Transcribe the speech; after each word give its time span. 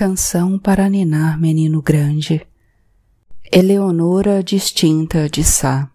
Canção 0.00 0.58
para 0.58 0.88
ninar 0.88 1.38
menino 1.38 1.82
grande. 1.82 2.40
Eleonora 3.52 4.42
distinta 4.42 5.28
de 5.28 5.44
Sá. 5.44 5.90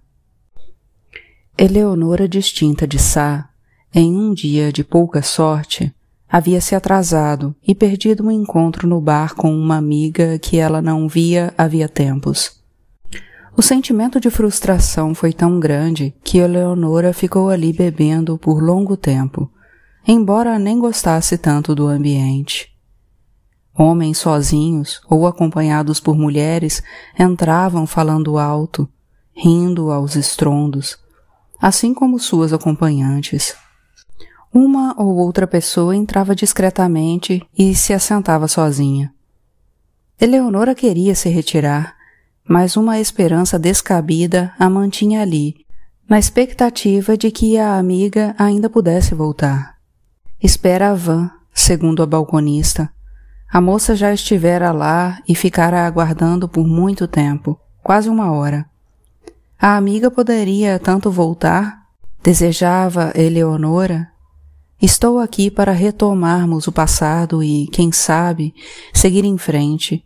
Eleonora 1.58 2.30
distinta 2.30 2.86
de 2.86 3.00
Sá, 3.00 3.50
em 3.92 4.16
um 4.16 4.32
dia 4.32 4.72
de 4.72 4.84
pouca 4.84 5.24
sorte, 5.24 5.92
havia 6.30 6.62
se 6.62 6.76
atrasado 6.76 7.56
e 7.68 7.74
perdido 7.74 8.28
um 8.28 8.30
encontro 8.30 8.88
no 8.88 9.02
bar 9.02 9.34
com 9.34 9.52
uma 9.52 9.78
amiga 9.78 10.38
que 10.38 10.58
ela 10.58 10.84
não 10.84 11.08
via 11.08 11.52
havia 11.58 11.90
tempos. 11.90 12.62
O 13.58 13.64
sentimento 13.64 14.20
de 14.20 14.30
frustração 14.30 15.16
foi 15.16 15.34
tão 15.34 15.60
grande 15.60 16.14
que 16.24 16.38
Eleonora 16.38 17.12
ficou 17.12 17.50
ali 17.50 17.74
bebendo 17.74 18.38
por 18.38 18.62
longo 18.62 18.96
tempo, 18.96 19.52
embora 20.08 20.60
nem 20.60 20.78
gostasse 20.78 21.40
tanto 21.40 21.74
do 21.74 21.88
ambiente. 21.88 22.75
Homens 23.78 24.20
sozinhos 24.20 25.02
ou 25.10 25.28
acompanhados 25.28 26.00
por 26.00 26.18
mulheres 26.18 26.82
entravam 27.20 27.86
falando 27.86 28.38
alto, 28.38 28.88
rindo 29.36 29.92
aos 29.92 30.16
estrondos, 30.16 30.98
assim 31.60 31.94
como 31.94 32.18
suas 32.18 32.54
acompanhantes. 32.54 33.54
Uma 34.54 34.96
ou 34.98 35.18
outra 35.18 35.46
pessoa 35.46 35.94
entrava 35.94 36.34
discretamente 36.34 37.46
e 37.58 37.76
se 37.76 37.92
assentava 37.92 38.48
sozinha. 38.48 39.14
Eleonora 40.20 40.74
queria 40.74 41.14
se 41.14 41.28
retirar, 41.28 41.94
mas 42.48 42.78
uma 42.78 42.98
esperança 42.98 43.60
descabida 43.60 44.54
a 44.58 44.70
mantinha 44.70 45.22
ali, 45.22 45.66
na 46.08 46.18
expectativa 46.18 47.18
de 47.18 47.30
que 47.30 47.58
a 47.58 47.78
amiga 47.78 48.34
ainda 48.38 48.70
pudesse 48.70 49.14
voltar. 49.14 49.76
Espera 50.42 50.92
a 50.92 50.94
van, 50.94 51.30
segundo 51.54 52.02
a 52.02 52.06
balconista, 52.06 52.95
a 53.52 53.62
moça 53.62 53.96
já 53.96 54.14
estivera 54.14 54.72
lá 54.72 55.22
e 55.28 55.36
ficara 55.36 55.86
aguardando 55.86 56.48
por 56.48 56.68
muito 56.68 57.08
tempo, 57.08 57.60
quase 57.84 58.10
uma 58.10 58.32
hora. 58.32 58.66
A 59.60 59.78
amiga 59.78 60.12
poderia 60.12 60.78
tanto 60.78 61.10
voltar? 61.10 61.86
Desejava 62.22 63.12
Eleonora? 63.16 64.10
Estou 64.82 65.20
aqui 65.20 65.50
para 65.50 65.72
retomarmos 65.72 66.68
o 66.68 66.72
passado 66.72 67.42
e, 67.42 67.68
quem 67.68 67.92
sabe, 67.92 68.54
seguir 68.94 69.24
em 69.24 69.38
frente. 69.38 70.04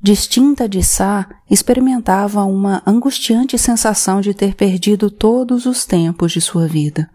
Distinta 0.00 0.68
de 0.68 0.82
Sá, 0.82 1.28
experimentava 1.50 2.44
uma 2.44 2.82
angustiante 2.86 3.58
sensação 3.58 4.20
de 4.20 4.32
ter 4.32 4.54
perdido 4.54 5.10
todos 5.10 5.66
os 5.66 5.84
tempos 5.84 6.32
de 6.32 6.40
sua 6.40 6.66
vida. 6.66 7.10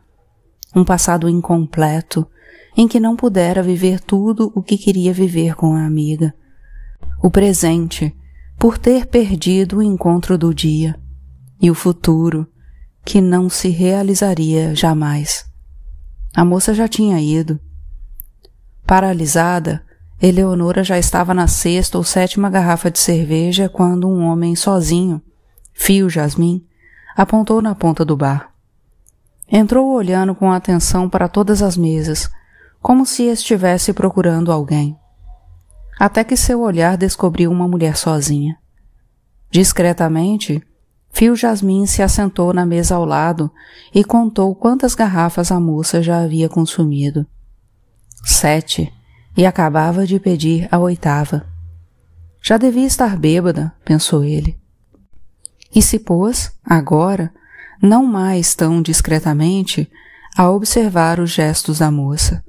Um 0.75 0.83
passado 0.83 1.29
incompleto, 1.29 2.27
em 2.75 2.87
que 2.87 2.99
não 2.99 3.15
pudera 3.15 3.63
viver 3.63 3.99
tudo 3.99 4.51
o 4.55 4.61
que 4.61 4.77
queria 4.77 5.13
viver 5.13 5.55
com 5.55 5.73
a 5.73 5.85
amiga. 5.85 6.33
O 7.23 7.29
presente, 7.31 8.15
por 8.57 8.77
ter 8.77 9.05
perdido 9.05 9.77
o 9.77 9.83
encontro 9.83 10.37
do 10.37 10.53
dia, 10.53 10.99
e 11.61 11.71
o 11.71 11.75
futuro, 11.75 12.47
que 13.03 13.21
não 13.21 13.49
se 13.49 13.69
realizaria 13.69 14.75
jamais. 14.75 15.45
A 16.35 16.43
moça 16.43 16.73
já 16.73 16.87
tinha 16.87 17.21
ido. 17.21 17.59
Paralisada, 18.85 19.83
Eleonora 20.21 20.83
já 20.83 20.97
estava 20.97 21.33
na 21.33 21.47
sexta 21.47 21.97
ou 21.97 22.03
sétima 22.03 22.49
garrafa 22.49 22.89
de 22.89 22.99
cerveja 22.99 23.69
quando 23.69 24.07
um 24.07 24.25
homem 24.25 24.55
sozinho, 24.55 25.21
Fio 25.73 26.09
Jasmin, 26.09 26.65
apontou 27.15 27.61
na 27.61 27.75
ponta 27.75 28.03
do 28.03 28.17
bar. 28.17 28.49
Entrou 29.49 29.93
olhando 29.93 30.33
com 30.33 30.51
atenção 30.51 31.09
para 31.09 31.27
todas 31.27 31.61
as 31.61 31.77
mesas, 31.77 32.29
como 32.85 33.03
se 33.03 33.23
estivesse 33.23 33.91
procurando 33.93 34.51
alguém. 34.51 34.95
Até 35.99 36.23
que 36.23 36.37
seu 36.37 36.61
olhar 36.61 36.95
descobriu 36.95 37.49
uma 37.49 37.67
mulher 37.67 37.97
sozinha. 37.97 38.59
Discretamente, 39.49 40.61
Fio 41.09 41.35
Jasmin 41.35 41.87
se 41.87 42.03
assentou 42.03 42.53
na 42.53 42.63
mesa 42.63 42.93
ao 42.93 43.03
lado 43.03 43.51
e 43.91 44.03
contou 44.03 44.53
quantas 44.53 44.93
garrafas 44.93 45.51
a 45.51 45.59
moça 45.59 46.03
já 46.03 46.19
havia 46.19 46.47
consumido. 46.47 47.25
Sete, 48.23 48.93
e 49.35 49.47
acabava 49.47 50.05
de 50.05 50.19
pedir 50.19 50.69
a 50.71 50.77
oitava. 50.77 51.43
Já 52.39 52.55
devia 52.55 52.85
estar 52.85 53.17
bêbada, 53.17 53.73
pensou 53.83 54.23
ele. 54.23 54.59
E 55.73 55.81
se 55.81 55.97
pôs, 55.97 56.51
agora, 56.63 57.33
não 57.81 58.05
mais 58.05 58.53
tão 58.53 58.79
discretamente, 58.79 59.89
a 60.37 60.51
observar 60.51 61.19
os 61.19 61.31
gestos 61.31 61.79
da 61.79 61.89
moça. 61.89 62.45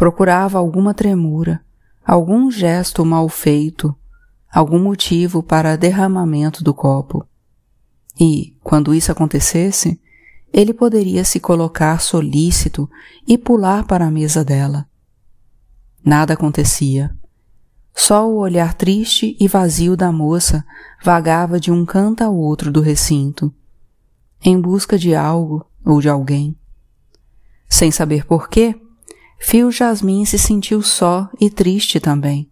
Procurava 0.00 0.56
alguma 0.56 0.94
tremura, 0.94 1.62
algum 2.02 2.50
gesto 2.50 3.04
mal 3.04 3.28
feito, 3.28 3.94
algum 4.50 4.82
motivo 4.82 5.42
para 5.42 5.76
derramamento 5.76 6.64
do 6.64 6.72
copo. 6.72 7.28
E, 8.18 8.56
quando 8.64 8.94
isso 8.94 9.12
acontecesse, 9.12 10.00
ele 10.50 10.72
poderia 10.72 11.22
se 11.22 11.38
colocar 11.38 12.00
solícito 12.00 12.88
e 13.28 13.36
pular 13.36 13.84
para 13.84 14.06
a 14.06 14.10
mesa 14.10 14.42
dela. 14.42 14.88
Nada 16.02 16.32
acontecia. 16.32 17.14
Só 17.94 18.26
o 18.26 18.38
olhar 18.38 18.72
triste 18.72 19.36
e 19.38 19.46
vazio 19.46 19.98
da 19.98 20.10
moça 20.10 20.64
vagava 21.04 21.60
de 21.60 21.70
um 21.70 21.84
canto 21.84 22.24
ao 22.24 22.34
outro 22.34 22.72
do 22.72 22.80
recinto, 22.80 23.54
em 24.42 24.58
busca 24.58 24.96
de 24.96 25.14
algo 25.14 25.66
ou 25.84 26.00
de 26.00 26.08
alguém. 26.08 26.56
Sem 27.68 27.90
saber 27.90 28.24
porquê, 28.24 28.80
Fio 29.40 29.72
Jasmin 29.72 30.24
se 30.26 30.38
sentiu 30.38 30.82
só 30.82 31.28
e 31.40 31.50
triste 31.50 31.98
também. 31.98 32.48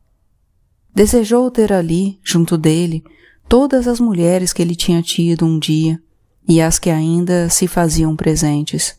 Desejou 0.92 1.50
ter 1.50 1.72
ali, 1.72 2.18
junto 2.24 2.56
dele, 2.58 3.04
todas 3.48 3.86
as 3.86 4.00
mulheres 4.00 4.52
que 4.52 4.62
ele 4.62 4.74
tinha 4.74 5.00
tido 5.02 5.46
um 5.46 5.58
dia 5.58 6.02
e 6.48 6.60
as 6.60 6.78
que 6.78 6.90
ainda 6.90 7.48
se 7.50 7.68
faziam 7.68 8.16
presentes. 8.16 8.98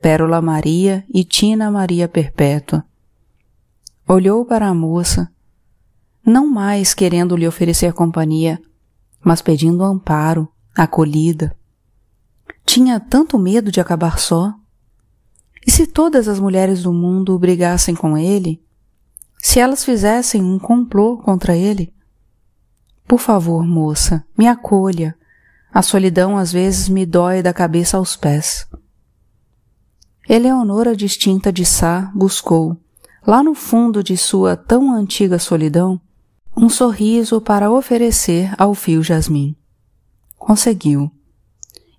Pérola 0.00 0.40
Maria 0.40 1.04
e 1.12 1.22
Tina 1.22 1.70
Maria 1.70 2.08
Perpétua. 2.08 2.84
Olhou 4.08 4.44
para 4.44 4.66
a 4.66 4.74
moça, 4.74 5.30
não 6.26 6.50
mais 6.50 6.94
querendo 6.94 7.36
lhe 7.36 7.46
oferecer 7.46 7.92
companhia, 7.92 8.60
mas 9.22 9.42
pedindo 9.42 9.84
amparo, 9.84 10.48
acolhida. 10.74 11.54
Tinha 12.66 12.98
tanto 12.98 13.38
medo 13.38 13.70
de 13.70 13.80
acabar 13.80 14.18
só. 14.18 14.54
E 15.66 15.70
se 15.70 15.86
todas 15.86 16.28
as 16.28 16.38
mulheres 16.38 16.82
do 16.82 16.92
mundo 16.92 17.38
brigassem 17.38 17.94
com 17.94 18.16
ele? 18.16 18.62
Se 19.38 19.60
elas 19.60 19.84
fizessem 19.84 20.42
um 20.42 20.58
complô 20.58 21.18
contra 21.18 21.56
ele? 21.56 21.92
Por 23.06 23.18
favor, 23.18 23.64
moça, 23.66 24.24
me 24.36 24.46
acolha. 24.46 25.16
A 25.72 25.82
solidão 25.82 26.38
às 26.38 26.52
vezes 26.52 26.88
me 26.88 27.04
dói 27.04 27.42
da 27.42 27.52
cabeça 27.52 27.96
aos 27.96 28.16
pés. 28.16 28.66
Eleonora 30.28 30.96
distinta 30.96 31.52
de 31.52 31.66
Sá 31.66 32.10
buscou, 32.14 32.80
lá 33.26 33.42
no 33.42 33.54
fundo 33.54 34.02
de 34.02 34.16
sua 34.16 34.56
tão 34.56 34.92
antiga 34.92 35.38
solidão, 35.38 36.00
um 36.56 36.68
sorriso 36.68 37.40
para 37.40 37.70
oferecer 37.70 38.54
ao 38.56 38.74
fio 38.74 39.02
Jasmim. 39.02 39.54
Conseguiu. 40.38 41.10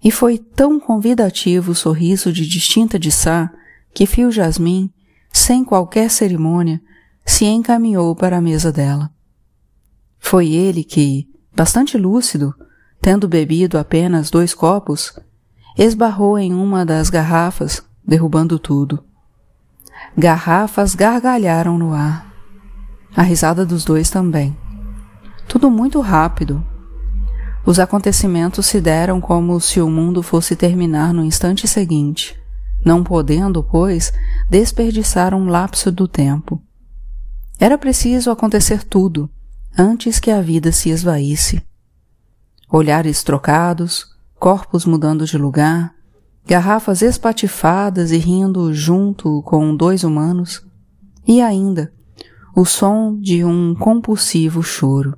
E 0.06 0.12
foi 0.12 0.38
tão 0.38 0.80
convidativo 0.80 1.72
o 1.72 1.76
sorriso 1.76 2.32
de 2.32 2.48
distinta 2.48 3.00
de 3.00 3.12
Sá 3.12 3.52
que 3.92 4.06
Fio 4.06 4.32
Jasmin, 4.32 4.94
sem 5.34 5.66
qualquer 5.66 6.12
cerimônia, 6.12 6.80
se 7.26 7.46
encaminhou 7.46 8.16
para 8.16 8.38
a 8.38 8.42
mesa 8.42 8.72
dela. 8.72 9.12
Foi 10.20 10.50
ele 10.50 10.84
que, 10.84 11.28
bastante 11.56 11.98
lúcido, 11.98 12.54
tendo 13.02 13.28
bebido 13.28 13.80
apenas 13.80 14.30
dois 14.30 14.54
copos, 14.54 15.12
esbarrou 15.76 16.38
em 16.38 16.54
uma 16.54 16.86
das 16.86 17.10
garrafas, 17.10 17.84
derrubando 18.08 18.60
tudo. 18.60 19.04
Garrafas 20.16 20.94
gargalharam 20.94 21.80
no 21.80 21.94
ar. 21.94 22.32
A 23.16 23.24
risada 23.24 23.66
dos 23.66 23.84
dois 23.84 24.12
também. 24.12 24.56
Tudo 25.48 25.72
muito 25.72 26.00
rápido, 26.00 26.64
os 27.66 27.80
acontecimentos 27.80 28.68
se 28.68 28.80
deram 28.80 29.20
como 29.20 29.60
se 29.60 29.82
o 29.82 29.90
mundo 29.90 30.22
fosse 30.22 30.56
terminar 30.56 31.14
no 31.14 31.26
instante 31.26 31.68
seguinte, 31.68 32.40
não 32.86 33.04
podendo, 33.04 33.64
pois, 33.64 34.14
desperdiçar 34.50 35.34
um 35.34 35.48
lapso 35.48 35.92
do 35.92 36.08
tempo. 36.08 36.62
Era 37.60 37.78
preciso 37.78 38.30
acontecer 38.30 38.84
tudo 38.84 39.30
antes 39.78 40.20
que 40.20 40.30
a 40.30 40.42
vida 40.42 40.72
se 40.72 40.90
esvaísse. 40.90 41.62
Olhares 42.70 43.24
trocados, 43.24 44.06
corpos 44.40 44.86
mudando 44.86 45.26
de 45.26 45.38
lugar, 45.38 45.94
garrafas 46.46 47.02
espatifadas 47.02 48.12
e 48.12 48.18
rindo 48.18 48.74
junto 48.74 49.42
com 49.42 49.76
dois 49.76 50.04
humanos, 50.04 50.62
e 51.28 51.42
ainda 51.42 51.92
o 52.56 52.64
som 52.64 53.18
de 53.20 53.44
um 53.44 53.74
compulsivo 53.74 54.62
choro. 54.62 55.18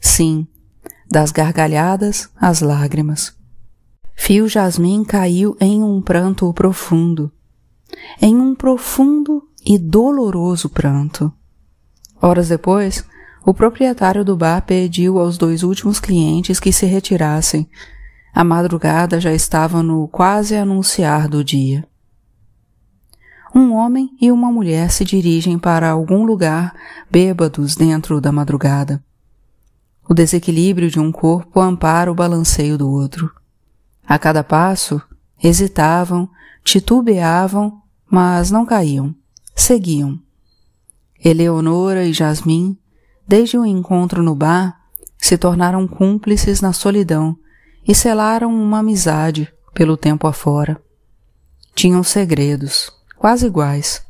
Sim, 0.00 0.46
das 1.14 1.30
gargalhadas 1.30 2.28
às 2.34 2.60
lágrimas. 2.60 3.32
Fio 4.16 4.48
Jasmin 4.48 5.04
caiu 5.04 5.56
em 5.60 5.80
um 5.80 6.02
pranto 6.02 6.52
profundo, 6.52 7.30
em 8.20 8.34
um 8.34 8.52
profundo 8.52 9.48
e 9.64 9.78
doloroso 9.78 10.68
pranto. 10.68 11.32
Horas 12.20 12.48
depois, 12.48 13.04
o 13.46 13.54
proprietário 13.54 14.24
do 14.24 14.36
bar 14.36 14.62
pediu 14.62 15.20
aos 15.20 15.38
dois 15.38 15.62
últimos 15.62 16.00
clientes 16.00 16.58
que 16.58 16.72
se 16.72 16.84
retirassem. 16.84 17.70
A 18.34 18.42
madrugada 18.42 19.20
já 19.20 19.32
estava 19.32 19.84
no 19.84 20.08
quase 20.08 20.56
anunciar 20.56 21.28
do 21.28 21.44
dia. 21.44 21.86
Um 23.54 23.72
homem 23.72 24.10
e 24.20 24.32
uma 24.32 24.50
mulher 24.50 24.90
se 24.90 25.04
dirigem 25.04 25.60
para 25.60 25.90
algum 25.90 26.24
lugar 26.24 26.74
bêbados 27.08 27.76
dentro 27.76 28.20
da 28.20 28.32
madrugada. 28.32 29.00
O 30.08 30.12
desequilíbrio 30.12 30.90
de 30.90 31.00
um 31.00 31.10
corpo 31.10 31.60
ampara 31.60 32.10
o 32.10 32.14
balanceio 32.14 32.76
do 32.76 32.90
outro. 32.90 33.30
A 34.06 34.18
cada 34.18 34.44
passo, 34.44 35.00
hesitavam, 35.42 36.28
titubeavam, 36.62 37.80
mas 38.10 38.50
não 38.50 38.66
caíam, 38.66 39.14
seguiam. 39.56 40.20
Eleonora 41.24 42.04
e 42.04 42.12
Jasmin, 42.12 42.76
desde 43.26 43.56
o 43.56 43.64
encontro 43.64 44.22
no 44.22 44.34
bar, 44.34 44.78
se 45.16 45.38
tornaram 45.38 45.88
cúmplices 45.88 46.60
na 46.60 46.74
solidão 46.74 47.34
e 47.86 47.94
selaram 47.94 48.54
uma 48.54 48.80
amizade 48.80 49.50
pelo 49.72 49.96
tempo 49.96 50.26
afora. 50.26 50.80
Tinham 51.74 52.02
segredos, 52.02 52.92
quase 53.16 53.46
iguais. 53.46 54.04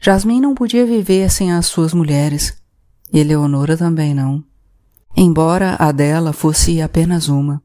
Jasmin 0.00 0.40
não 0.40 0.54
podia 0.54 0.86
viver 0.86 1.30
sem 1.30 1.52
as 1.52 1.66
suas 1.66 1.92
mulheres, 1.92 2.56
e 3.12 3.18
Eleonora 3.18 3.76
também 3.76 4.14
não, 4.14 4.44
embora 5.16 5.76
a 5.78 5.92
dela 5.92 6.32
fosse 6.32 6.80
apenas 6.80 7.28
uma. 7.28 7.62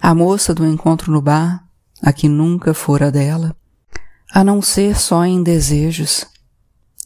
A 0.00 0.14
moça 0.14 0.54
do 0.54 0.66
encontro 0.66 1.12
no 1.12 1.20
bar, 1.20 1.64
a 2.02 2.12
que 2.12 2.28
nunca 2.28 2.74
fora 2.74 3.10
dela, 3.10 3.54
a 4.32 4.42
não 4.42 4.60
ser 4.60 4.96
só 4.96 5.24
em 5.24 5.42
desejos. 5.42 6.26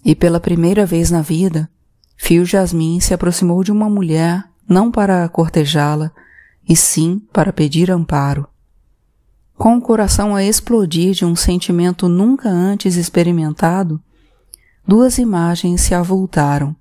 E 0.04 0.14
pela 0.14 0.40
primeira 0.40 0.86
vez 0.86 1.10
na 1.10 1.22
vida, 1.22 1.68
Fio 2.16 2.44
Jasmin 2.44 3.00
se 3.00 3.12
aproximou 3.12 3.62
de 3.62 3.70
uma 3.70 3.90
mulher 3.90 4.44
não 4.68 4.90
para 4.90 5.28
cortejá-la, 5.28 6.10
e 6.68 6.74
sim 6.74 7.20
para 7.32 7.52
pedir 7.52 7.90
amparo 7.90 8.48
com 9.56 9.76
o 9.76 9.80
coração 9.80 10.34
a 10.36 10.44
explodir 10.44 11.14
de 11.14 11.24
um 11.24 11.34
sentimento 11.34 12.08
nunca 12.08 12.48
antes 12.48 12.96
experimentado, 12.96 14.00
duas 14.86 15.18
imagens 15.18 15.80
se 15.80 15.94
avultaram. 15.94 16.76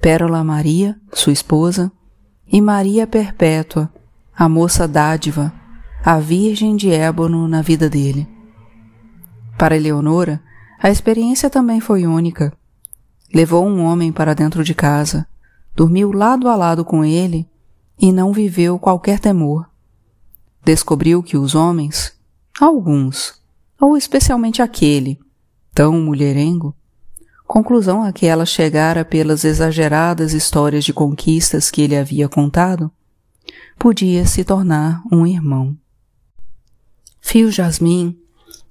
Pérola 0.00 0.42
Maria, 0.44 0.98
sua 1.12 1.32
esposa, 1.32 1.90
e 2.50 2.60
Maria 2.60 3.06
Perpétua, 3.06 3.92
a 4.34 4.48
moça 4.48 4.86
dádiva, 4.88 5.52
a 6.04 6.18
virgem 6.18 6.76
de 6.76 6.90
ébano 6.90 7.46
na 7.48 7.62
vida 7.62 7.90
dele. 7.90 8.28
Para 9.58 9.76
Eleonora, 9.76 10.42
a 10.80 10.90
experiência 10.90 11.50
também 11.50 11.80
foi 11.80 12.06
única. 12.06 12.52
Levou 13.34 13.66
um 13.66 13.82
homem 13.84 14.12
para 14.12 14.34
dentro 14.34 14.64
de 14.64 14.74
casa, 14.74 15.26
dormiu 15.74 16.12
lado 16.12 16.48
a 16.48 16.56
lado 16.56 16.84
com 16.84 17.04
ele 17.04 17.48
e 18.00 18.12
não 18.12 18.32
viveu 18.32 18.78
qualquer 18.78 19.18
temor 19.18 19.68
descobriu 20.68 21.22
que 21.22 21.34
os 21.34 21.54
homens, 21.54 22.12
alguns, 22.60 23.40
ou 23.80 23.96
especialmente 23.96 24.60
aquele, 24.60 25.18
tão 25.72 25.98
mulherengo, 25.98 26.74
conclusão 27.48 28.02
a 28.04 28.12
que 28.12 28.26
ela 28.26 28.44
chegara 28.44 29.06
pelas 29.06 29.42
exageradas 29.42 30.34
histórias 30.34 30.84
de 30.84 30.92
conquistas 30.92 31.70
que 31.70 31.80
ele 31.80 31.96
havia 31.96 32.28
contado, 32.28 32.92
podia 33.78 34.26
se 34.26 34.44
tornar 34.44 35.02
um 35.10 35.26
irmão. 35.26 35.74
Fio 37.22 37.50
Jasmin, 37.50 38.16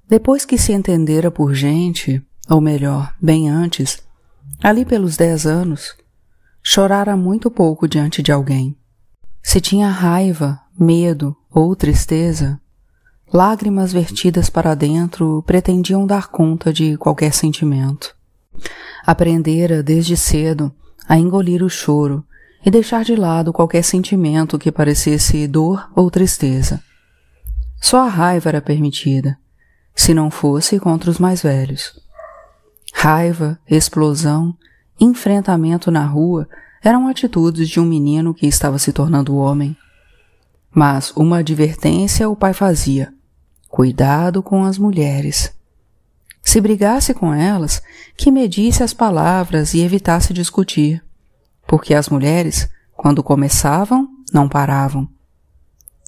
depois 0.08 0.44
que 0.44 0.56
se 0.56 0.72
entendera 0.72 1.28
por 1.28 1.54
gente, 1.54 2.24
ou 2.48 2.60
melhor, 2.60 3.12
bem 3.20 3.50
antes, 3.50 4.00
ali 4.62 4.84
pelos 4.84 5.16
dez 5.16 5.44
anos, 5.44 5.96
chorara 6.62 7.16
muito 7.16 7.50
pouco 7.50 7.88
diante 7.88 8.22
de 8.22 8.30
alguém. 8.30 8.76
Se 9.42 9.60
tinha 9.60 9.90
raiva, 9.90 10.60
medo 10.78 11.36
ou 11.50 11.74
tristeza, 11.74 12.60
lágrimas 13.32 13.92
vertidas 13.92 14.48
para 14.48 14.74
dentro 14.76 15.42
pretendiam 15.44 16.06
dar 16.06 16.28
conta 16.28 16.72
de 16.72 16.96
qualquer 16.96 17.32
sentimento. 17.34 18.17
Aprendera 19.06 19.82
desde 19.82 20.16
cedo 20.16 20.72
a 21.08 21.16
engolir 21.16 21.62
o 21.62 21.70
choro 21.70 22.24
e 22.64 22.70
deixar 22.70 23.04
de 23.04 23.14
lado 23.14 23.52
qualquer 23.52 23.82
sentimento 23.82 24.58
que 24.58 24.72
parecesse 24.72 25.46
dor 25.46 25.90
ou 25.94 26.10
tristeza. 26.10 26.82
Só 27.80 28.06
a 28.06 28.08
raiva 28.08 28.48
era 28.48 28.60
permitida, 28.60 29.38
se 29.94 30.12
não 30.12 30.30
fosse 30.30 30.78
contra 30.78 31.10
os 31.10 31.18
mais 31.18 31.42
velhos. 31.42 31.98
Raiva, 32.92 33.58
explosão, 33.68 34.56
enfrentamento 35.00 35.90
na 35.90 36.04
rua 36.04 36.48
eram 36.82 37.06
atitudes 37.06 37.68
de 37.68 37.80
um 37.80 37.84
menino 37.84 38.34
que 38.34 38.46
estava 38.46 38.78
se 38.78 38.92
tornando 38.92 39.36
homem. 39.36 39.76
Mas 40.70 41.12
uma 41.16 41.38
advertência 41.38 42.28
o 42.28 42.36
pai 42.36 42.52
fazia: 42.52 43.12
cuidado 43.68 44.42
com 44.42 44.64
as 44.64 44.78
mulheres. 44.78 45.52
Se 46.48 46.62
brigasse 46.62 47.12
com 47.12 47.34
elas, 47.34 47.82
que 48.16 48.30
medisse 48.30 48.82
as 48.82 48.94
palavras 48.94 49.74
e 49.74 49.80
evitasse 49.80 50.32
discutir, 50.32 51.04
porque 51.66 51.92
as 51.92 52.08
mulheres, 52.08 52.66
quando 52.96 53.22
começavam, 53.22 54.08
não 54.32 54.48
paravam. 54.48 55.06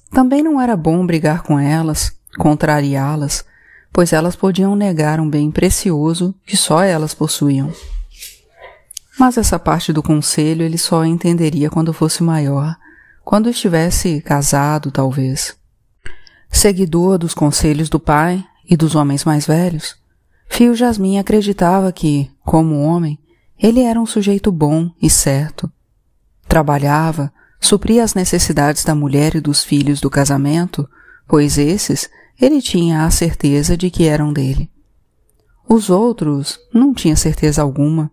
Também 0.09 0.41
não 0.41 0.59
era 0.59 0.75
bom 0.75 1.05
brigar 1.05 1.43
com 1.43 1.59
elas, 1.59 2.11
contrariá-las, 2.39 3.45
pois 3.93 4.13
elas 4.13 4.35
podiam 4.35 4.75
negar 4.75 5.19
um 5.19 5.29
bem 5.29 5.51
precioso 5.51 6.33
que 6.43 6.57
só 6.57 6.81
elas 6.81 7.13
possuíam. 7.13 7.71
Mas 9.19 9.37
essa 9.37 9.59
parte 9.59 9.93
do 9.93 10.01
conselho 10.01 10.63
ele 10.63 10.79
só 10.79 11.05
entenderia 11.05 11.69
quando 11.69 11.93
fosse 11.93 12.23
maior 12.23 12.75
quando 13.23 13.47
estivesse 13.47 14.19
casado, 14.21 14.89
talvez. 14.89 15.55
Seguidor 16.49 17.19
dos 17.19 17.35
conselhos 17.35 17.89
do 17.89 17.99
pai 17.99 18.43
e 18.67 18.75
dos 18.75 18.95
homens 18.95 19.23
mais 19.23 19.45
velhos, 19.45 20.00
Fio 20.51 20.75
Jasmin 20.75 21.17
acreditava 21.17 21.93
que, 21.93 22.29
como 22.43 22.81
homem, 22.81 23.17
ele 23.57 23.79
era 23.79 23.99
um 23.99 24.05
sujeito 24.05 24.51
bom 24.51 24.91
e 25.01 25.09
certo. 25.09 25.71
Trabalhava, 26.45 27.31
supria 27.57 28.03
as 28.03 28.13
necessidades 28.13 28.83
da 28.83 28.93
mulher 28.93 29.33
e 29.33 29.39
dos 29.39 29.63
filhos 29.63 30.01
do 30.01 30.09
casamento, 30.09 30.87
pois 31.25 31.57
esses 31.57 32.09
ele 32.39 32.61
tinha 32.61 33.05
a 33.05 33.09
certeza 33.09 33.77
de 33.77 33.89
que 33.89 34.03
eram 34.03 34.33
dele. 34.33 34.69
Os 35.69 35.89
outros 35.89 36.59
não 36.73 36.93
tinha 36.93 37.15
certeza 37.15 37.61
alguma, 37.61 38.11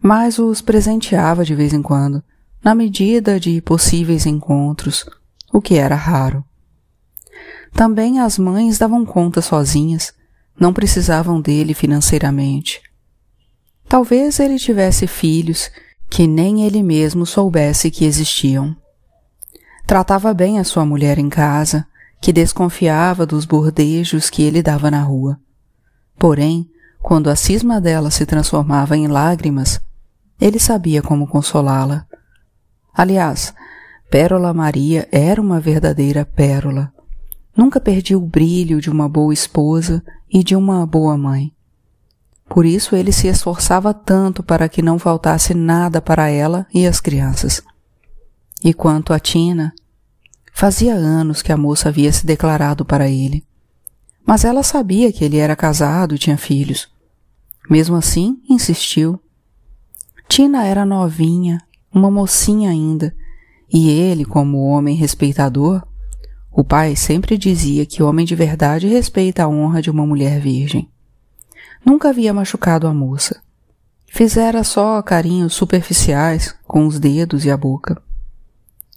mas 0.00 0.38
os 0.38 0.62
presenteava 0.62 1.44
de 1.44 1.52
vez 1.52 1.72
em 1.72 1.82
quando, 1.82 2.22
na 2.62 2.76
medida 2.76 3.40
de 3.40 3.60
possíveis 3.60 4.24
encontros, 4.24 5.04
o 5.52 5.60
que 5.60 5.74
era 5.74 5.96
raro. 5.96 6.44
Também 7.72 8.20
as 8.20 8.38
mães 8.38 8.78
davam 8.78 9.04
conta 9.04 9.42
sozinhas, 9.42 10.14
não 10.58 10.72
precisavam 10.72 11.40
dele 11.40 11.74
financeiramente. 11.74 12.80
Talvez 13.88 14.40
ele 14.40 14.58
tivesse 14.58 15.06
filhos 15.06 15.70
que 16.08 16.26
nem 16.26 16.64
ele 16.64 16.82
mesmo 16.82 17.24
soubesse 17.24 17.90
que 17.90 18.04
existiam. 18.04 18.76
Tratava 19.86 20.32
bem 20.32 20.58
a 20.58 20.64
sua 20.64 20.84
mulher 20.84 21.18
em 21.18 21.28
casa, 21.28 21.86
que 22.20 22.32
desconfiava 22.32 23.26
dos 23.26 23.44
bordejos 23.44 24.30
que 24.30 24.42
ele 24.42 24.62
dava 24.62 24.90
na 24.90 25.02
rua. 25.02 25.38
Porém, 26.18 26.70
quando 27.02 27.28
a 27.28 27.36
cisma 27.36 27.80
dela 27.80 28.10
se 28.10 28.24
transformava 28.24 28.96
em 28.96 29.08
lágrimas, 29.08 29.80
ele 30.40 30.58
sabia 30.58 31.02
como 31.02 31.26
consolá-la. 31.26 32.06
Aliás, 32.94 33.52
Pérola 34.10 34.52
Maria 34.52 35.08
era 35.10 35.40
uma 35.40 35.58
verdadeira 35.58 36.24
pérola. 36.24 36.92
Nunca 37.56 37.80
perdi 37.80 38.14
o 38.14 38.20
brilho 38.20 38.80
de 38.80 38.90
uma 38.90 39.08
boa 39.08 39.32
esposa 39.32 40.02
e 40.32 40.42
de 40.42 40.56
uma 40.56 40.86
boa 40.86 41.16
mãe. 41.16 41.52
Por 42.48 42.64
isso 42.64 42.94
ele 42.94 43.12
se 43.12 43.28
esforçava 43.28 43.92
tanto 43.92 44.42
para 44.42 44.68
que 44.68 44.82
não 44.82 44.98
faltasse 44.98 45.54
nada 45.54 46.00
para 46.00 46.28
ela 46.28 46.66
e 46.72 46.86
as 46.86 47.00
crianças. 47.00 47.62
E 48.64 48.72
quanto 48.72 49.12
a 49.12 49.20
Tina, 49.20 49.72
fazia 50.52 50.94
anos 50.94 51.42
que 51.42 51.52
a 51.52 51.56
moça 51.56 51.88
havia 51.88 52.12
se 52.12 52.26
declarado 52.26 52.84
para 52.84 53.08
ele. 53.08 53.44
Mas 54.24 54.44
ela 54.44 54.62
sabia 54.62 55.12
que 55.12 55.24
ele 55.24 55.38
era 55.38 55.56
casado 55.56 56.14
e 56.14 56.18
tinha 56.18 56.36
filhos. 56.36 56.88
Mesmo 57.68 57.96
assim, 57.96 58.40
insistiu. 58.48 59.20
Tina 60.28 60.64
era 60.64 60.84
novinha 60.84 61.58
uma 61.92 62.10
mocinha 62.10 62.70
ainda, 62.70 63.14
e 63.72 63.90
ele, 63.90 64.24
como 64.24 64.64
homem 64.64 64.96
respeitador, 64.96 65.82
o 66.54 66.62
pai 66.62 66.94
sempre 66.94 67.38
dizia 67.38 67.86
que 67.86 68.02
homem 68.02 68.26
de 68.26 68.34
verdade 68.34 68.86
respeita 68.86 69.44
a 69.44 69.48
honra 69.48 69.80
de 69.80 69.90
uma 69.90 70.06
mulher 70.06 70.38
virgem. 70.38 70.90
Nunca 71.84 72.10
havia 72.10 72.34
machucado 72.34 72.86
a 72.86 72.92
moça. 72.92 73.40
Fizera 74.06 74.62
só 74.62 75.00
carinhos 75.00 75.54
superficiais 75.54 76.54
com 76.66 76.86
os 76.86 77.00
dedos 77.00 77.46
e 77.46 77.50
a 77.50 77.56
boca. 77.56 78.00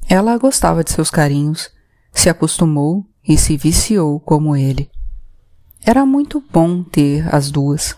Ela 0.09 0.37
gostava 0.37 0.83
de 0.83 0.91
seus 0.91 1.09
carinhos, 1.09 1.71
se 2.11 2.29
acostumou 2.29 3.05
e 3.25 3.37
se 3.37 3.55
viciou 3.55 4.19
como 4.19 4.55
ele. 4.55 4.91
Era 5.83 6.05
muito 6.05 6.43
bom 6.51 6.83
ter 6.83 7.33
as 7.33 7.49
duas. 7.49 7.95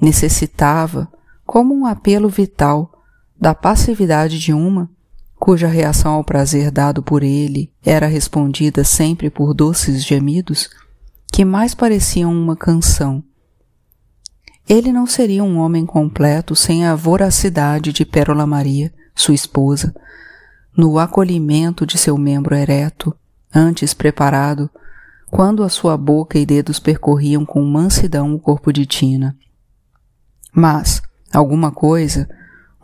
Necessitava, 0.00 1.08
como 1.46 1.72
um 1.72 1.86
apelo 1.86 2.28
vital 2.28 2.90
da 3.40 3.54
passividade 3.54 4.38
de 4.38 4.52
uma, 4.52 4.90
cuja 5.38 5.68
reação 5.68 6.14
ao 6.14 6.24
prazer 6.24 6.70
dado 6.70 7.02
por 7.02 7.22
ele 7.22 7.70
era 7.84 8.06
respondida 8.06 8.82
sempre 8.82 9.30
por 9.30 9.54
doces 9.54 10.04
gemidos, 10.04 10.68
que 11.32 11.44
mais 11.44 11.74
pareciam 11.74 12.32
uma 12.32 12.56
canção. 12.56 13.22
Ele 14.68 14.90
não 14.90 15.06
seria 15.06 15.44
um 15.44 15.58
homem 15.58 15.86
completo 15.86 16.56
sem 16.56 16.86
a 16.86 16.94
voracidade 16.94 17.92
de 17.92 18.04
Pérola 18.04 18.46
Maria, 18.46 18.92
sua 19.14 19.34
esposa, 19.34 19.94
no 20.76 20.98
acolhimento 20.98 21.86
de 21.86 21.96
seu 21.96 22.18
membro 22.18 22.54
ereto, 22.54 23.14
antes 23.54 23.94
preparado, 23.94 24.68
quando 25.30 25.62
a 25.62 25.68
sua 25.68 25.96
boca 25.96 26.38
e 26.38 26.44
dedos 26.44 26.78
percorriam 26.78 27.44
com 27.44 27.64
mansidão 27.64 28.34
o 28.34 28.38
corpo 28.38 28.72
de 28.72 28.84
Tina. 28.84 29.36
Mas, 30.52 31.02
alguma 31.32 31.70
coisa, 31.70 32.28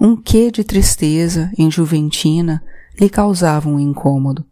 um 0.04 0.16
quê 0.16 0.50
de 0.50 0.64
tristeza 0.64 1.52
em 1.56 1.70
Juventina 1.70 2.60
lhe 2.98 3.08
causava 3.08 3.68
um 3.68 3.78
incômodo. 3.78 4.44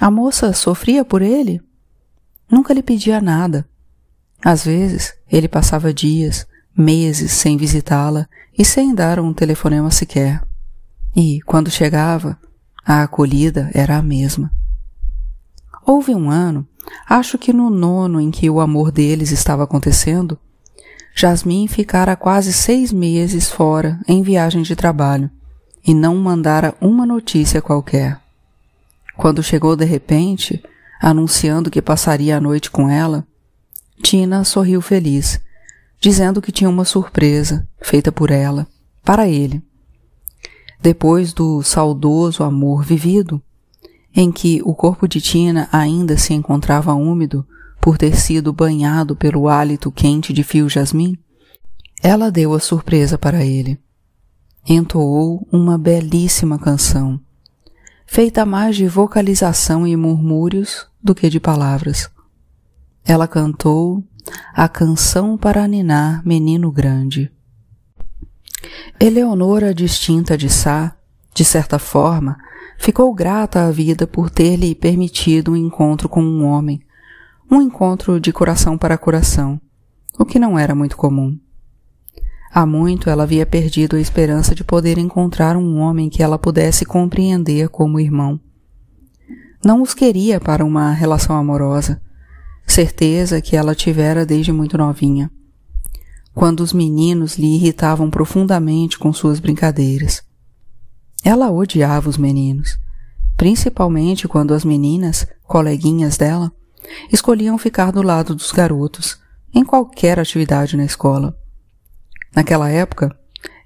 A 0.00 0.08
moça 0.08 0.52
sofria 0.52 1.04
por 1.04 1.20
ele? 1.20 1.60
Nunca 2.48 2.72
lhe 2.72 2.80
pedia 2.80 3.20
nada. 3.20 3.68
Às 4.40 4.64
vezes, 4.64 5.14
ele 5.28 5.48
passava 5.48 5.92
dias, 5.92 6.46
meses 6.78 7.32
sem 7.32 7.56
visitá-la 7.56 8.28
e 8.56 8.64
sem 8.64 8.94
dar 8.94 9.18
um 9.18 9.34
telefonema 9.34 9.90
sequer. 9.90 10.40
E, 11.16 11.40
quando 11.40 11.68
chegava, 11.68 12.38
a 12.84 13.02
acolhida 13.02 13.68
era 13.74 13.96
a 13.96 14.02
mesma. 14.02 14.52
Houve 15.84 16.14
um 16.14 16.30
ano, 16.30 16.68
acho 17.08 17.36
que 17.36 17.52
no 17.52 17.68
nono 17.68 18.20
em 18.20 18.30
que 18.30 18.48
o 18.48 18.60
amor 18.60 18.92
deles 18.92 19.32
estava 19.32 19.64
acontecendo, 19.64 20.38
Jasmin 21.18 21.66
ficara 21.66 22.14
quase 22.14 22.52
seis 22.52 22.92
meses 22.92 23.50
fora 23.50 23.98
em 24.06 24.22
viagem 24.22 24.60
de 24.60 24.76
trabalho 24.76 25.30
e 25.82 25.94
não 25.94 26.14
mandara 26.14 26.74
uma 26.78 27.06
notícia 27.06 27.62
qualquer. 27.62 28.20
Quando 29.16 29.42
chegou 29.42 29.74
de 29.74 29.86
repente, 29.86 30.62
anunciando 31.00 31.70
que 31.70 31.80
passaria 31.80 32.36
a 32.36 32.40
noite 32.40 32.70
com 32.70 32.90
ela, 32.90 33.26
Tina 34.02 34.44
sorriu 34.44 34.82
feliz, 34.82 35.40
dizendo 35.98 36.42
que 36.42 36.52
tinha 36.52 36.68
uma 36.68 36.84
surpresa 36.84 37.66
feita 37.80 38.12
por 38.12 38.30
ela, 38.30 38.66
para 39.02 39.26
ele. 39.26 39.62
Depois 40.82 41.32
do 41.32 41.62
saudoso 41.62 42.44
amor 42.44 42.84
vivido, 42.84 43.42
em 44.14 44.30
que 44.30 44.60
o 44.66 44.74
corpo 44.74 45.08
de 45.08 45.22
Tina 45.22 45.66
ainda 45.72 46.18
se 46.18 46.34
encontrava 46.34 46.92
úmido 46.92 47.46
por 47.86 47.96
ter 47.96 48.16
sido 48.16 48.52
banhado 48.52 49.14
pelo 49.14 49.48
hálito 49.48 49.92
quente 49.92 50.32
de 50.32 50.42
fio 50.42 50.68
jasmim, 50.68 51.16
ela 52.02 52.32
deu 52.32 52.52
a 52.52 52.58
surpresa 52.58 53.16
para 53.16 53.44
ele. 53.44 53.80
Entoou 54.68 55.46
uma 55.52 55.78
belíssima 55.78 56.58
canção, 56.58 57.20
feita 58.04 58.44
mais 58.44 58.74
de 58.74 58.88
vocalização 58.88 59.86
e 59.86 59.94
murmúrios 59.94 60.88
do 61.00 61.14
que 61.14 61.30
de 61.30 61.38
palavras. 61.38 62.10
Ela 63.04 63.28
cantou 63.28 64.02
a 64.52 64.68
canção 64.68 65.38
para 65.38 65.68
ninar 65.68 66.26
menino 66.26 66.72
grande. 66.72 67.30
Eleonora, 68.98 69.72
distinta 69.72 70.36
de 70.36 70.50
Sá, 70.50 70.96
de 71.32 71.44
certa 71.44 71.78
forma, 71.78 72.36
ficou 72.78 73.14
grata 73.14 73.64
à 73.64 73.70
vida 73.70 74.08
por 74.08 74.28
ter 74.28 74.56
lhe 74.56 74.74
permitido 74.74 75.52
um 75.52 75.56
encontro 75.56 76.08
com 76.08 76.20
um 76.20 76.44
homem, 76.44 76.82
um 77.50 77.62
encontro 77.62 78.18
de 78.20 78.32
coração 78.32 78.76
para 78.76 78.98
coração, 78.98 79.60
o 80.18 80.24
que 80.24 80.38
não 80.38 80.58
era 80.58 80.74
muito 80.74 80.96
comum. 80.96 81.38
Há 82.52 82.66
muito 82.66 83.08
ela 83.08 83.22
havia 83.22 83.46
perdido 83.46 83.96
a 83.96 84.00
esperança 84.00 84.54
de 84.54 84.64
poder 84.64 84.98
encontrar 84.98 85.56
um 85.56 85.78
homem 85.78 86.08
que 86.08 86.22
ela 86.22 86.38
pudesse 86.38 86.84
compreender 86.84 87.68
como 87.68 88.00
irmão. 88.00 88.40
Não 89.64 89.82
os 89.82 89.94
queria 89.94 90.40
para 90.40 90.64
uma 90.64 90.90
relação 90.92 91.36
amorosa, 91.36 92.00
certeza 92.66 93.40
que 93.40 93.56
ela 93.56 93.74
tivera 93.74 94.26
desde 94.26 94.52
muito 94.52 94.76
novinha, 94.76 95.30
quando 96.34 96.60
os 96.60 96.72
meninos 96.72 97.36
lhe 97.36 97.54
irritavam 97.54 98.10
profundamente 98.10 98.98
com 98.98 99.12
suas 99.12 99.38
brincadeiras. 99.38 100.22
Ela 101.24 101.50
odiava 101.50 102.08
os 102.08 102.16
meninos, 102.16 102.78
principalmente 103.36 104.26
quando 104.26 104.52
as 104.52 104.64
meninas, 104.64 105.26
coleguinhas 105.44 106.16
dela, 106.16 106.52
escolhiam 107.12 107.58
ficar 107.58 107.90
do 107.90 108.02
lado 108.02 108.34
dos 108.34 108.52
garotos 108.52 109.18
em 109.54 109.64
qualquer 109.64 110.18
atividade 110.18 110.76
na 110.76 110.84
escola. 110.84 111.36
Naquela 112.34 112.68
época, 112.68 113.16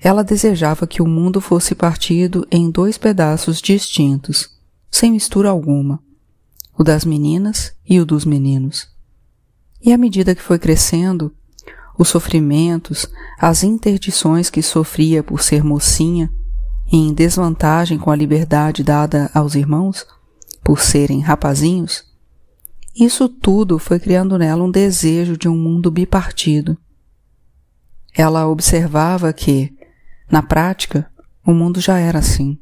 ela 0.00 0.22
desejava 0.22 0.86
que 0.86 1.02
o 1.02 1.06
mundo 1.06 1.40
fosse 1.40 1.74
partido 1.74 2.46
em 2.50 2.70
dois 2.70 2.96
pedaços 2.96 3.60
distintos, 3.60 4.50
sem 4.90 5.10
mistura 5.10 5.50
alguma, 5.50 6.00
o 6.78 6.84
das 6.84 7.04
meninas 7.04 7.74
e 7.88 8.00
o 8.00 8.06
dos 8.06 8.24
meninos. 8.24 8.88
E 9.82 9.92
à 9.92 9.98
medida 9.98 10.34
que 10.34 10.42
foi 10.42 10.58
crescendo, 10.58 11.34
os 11.98 12.08
sofrimentos, 12.08 13.06
as 13.38 13.62
interdições 13.62 14.48
que 14.48 14.62
sofria 14.62 15.22
por 15.22 15.42
ser 15.42 15.62
mocinha, 15.62 16.32
em 16.90 17.12
desvantagem 17.12 17.98
com 17.98 18.10
a 18.10 18.16
liberdade 18.16 18.82
dada 18.82 19.30
aos 19.34 19.54
irmãos, 19.54 20.06
por 20.64 20.80
serem 20.80 21.20
rapazinhos, 21.20 22.04
isso 22.94 23.28
tudo 23.28 23.78
foi 23.78 23.99
criando 23.99 24.37
nela 24.38 24.64
um 24.64 24.70
desejo 24.70 25.37
de 25.37 25.49
um 25.49 25.56
mundo 25.56 25.90
bipartido. 25.90 26.76
Ela 28.14 28.49
observava 28.49 29.32
que, 29.32 29.73
na 30.30 30.42
prática, 30.42 31.11
o 31.47 31.52
mundo 31.52 31.80
já 31.80 31.99
era 31.99 32.18
assim. 32.18 32.59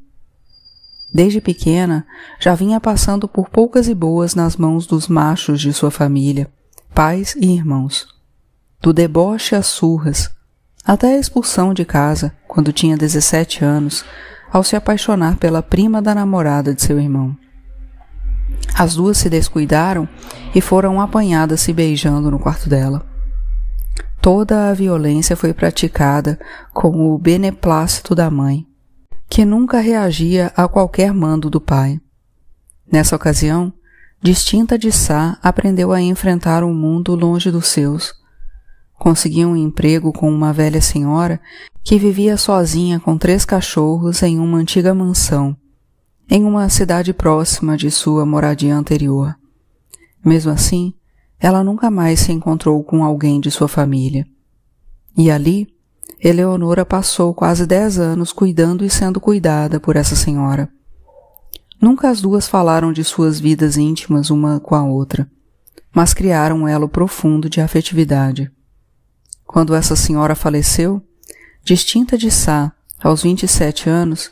Desde 1.12 1.40
pequena, 1.40 2.06
já 2.38 2.54
vinha 2.54 2.78
passando 2.78 3.26
por 3.26 3.48
poucas 3.48 3.88
e 3.88 3.94
boas 3.94 4.34
nas 4.34 4.56
mãos 4.56 4.86
dos 4.86 5.08
machos 5.08 5.60
de 5.60 5.72
sua 5.72 5.90
família, 5.90 6.50
pais 6.94 7.34
e 7.34 7.46
irmãos. 7.46 8.06
Do 8.80 8.92
deboche 8.92 9.54
às 9.54 9.66
surras, 9.66 10.30
até 10.84 11.14
a 11.14 11.18
expulsão 11.18 11.72
de 11.72 11.84
casa, 11.84 12.34
quando 12.46 12.72
tinha 12.72 12.96
17 12.96 13.64
anos, 13.64 14.04
ao 14.52 14.62
se 14.62 14.76
apaixonar 14.76 15.36
pela 15.36 15.62
prima 15.62 16.00
da 16.00 16.14
namorada 16.14 16.74
de 16.74 16.82
seu 16.82 17.00
irmão. 17.00 17.36
As 18.74 18.94
duas 18.94 19.18
se 19.18 19.28
descuidaram 19.28 20.08
e 20.54 20.60
foram 20.60 21.00
apanhadas 21.00 21.60
se 21.60 21.72
beijando 21.72 22.30
no 22.30 22.38
quarto 22.38 22.68
dela. 22.68 23.04
Toda 24.20 24.70
a 24.70 24.74
violência 24.74 25.36
foi 25.36 25.52
praticada 25.52 26.38
com 26.72 27.12
o 27.12 27.18
beneplácito 27.18 28.14
da 28.14 28.30
mãe, 28.30 28.66
que 29.28 29.44
nunca 29.44 29.80
reagia 29.80 30.52
a 30.56 30.68
qualquer 30.68 31.12
mando 31.12 31.50
do 31.50 31.60
pai. 31.60 32.00
Nessa 32.90 33.16
ocasião, 33.16 33.72
distinta 34.22 34.78
de 34.78 34.90
Sá, 34.90 35.38
aprendeu 35.42 35.92
a 35.92 36.00
enfrentar 36.00 36.62
um 36.62 36.74
mundo 36.74 37.14
longe 37.14 37.50
dos 37.50 37.66
seus. 37.66 38.14
Conseguiu 38.94 39.48
um 39.48 39.56
emprego 39.56 40.12
com 40.12 40.30
uma 40.30 40.52
velha 40.52 40.80
senhora 40.80 41.40
que 41.84 41.98
vivia 41.98 42.36
sozinha 42.36 42.98
com 42.98 43.16
três 43.16 43.44
cachorros 43.44 44.22
em 44.22 44.38
uma 44.38 44.58
antiga 44.58 44.94
mansão 44.94 45.56
em 46.30 46.44
uma 46.44 46.68
cidade 46.68 47.14
próxima 47.14 47.76
de 47.76 47.90
sua 47.90 48.26
moradia 48.26 48.76
anterior. 48.76 49.34
Mesmo 50.22 50.52
assim, 50.52 50.92
ela 51.40 51.64
nunca 51.64 51.90
mais 51.90 52.20
se 52.20 52.32
encontrou 52.32 52.82
com 52.84 53.02
alguém 53.02 53.40
de 53.40 53.50
sua 53.50 53.68
família. 53.68 54.26
E 55.16 55.30
ali, 55.30 55.66
Eleonora 56.20 56.84
passou 56.84 57.32
quase 57.32 57.66
dez 57.66 57.98
anos 57.98 58.32
cuidando 58.32 58.84
e 58.84 58.90
sendo 58.90 59.20
cuidada 59.20 59.80
por 59.80 59.96
essa 59.96 60.14
senhora. 60.14 60.68
Nunca 61.80 62.10
as 62.10 62.20
duas 62.20 62.48
falaram 62.48 62.92
de 62.92 63.04
suas 63.04 63.38
vidas 63.38 63.76
íntimas 63.76 64.30
uma 64.30 64.58
com 64.58 64.74
a 64.74 64.84
outra, 64.84 65.30
mas 65.94 66.12
criaram 66.12 66.62
um 66.62 66.68
elo 66.68 66.88
profundo 66.88 67.48
de 67.48 67.60
afetividade. 67.60 68.50
Quando 69.46 69.74
essa 69.74 69.96
senhora 69.96 70.34
faleceu, 70.34 71.00
distinta 71.64 72.18
de 72.18 72.30
Sá, 72.30 72.72
aos 73.00 73.22
27 73.22 73.88
anos, 73.88 74.30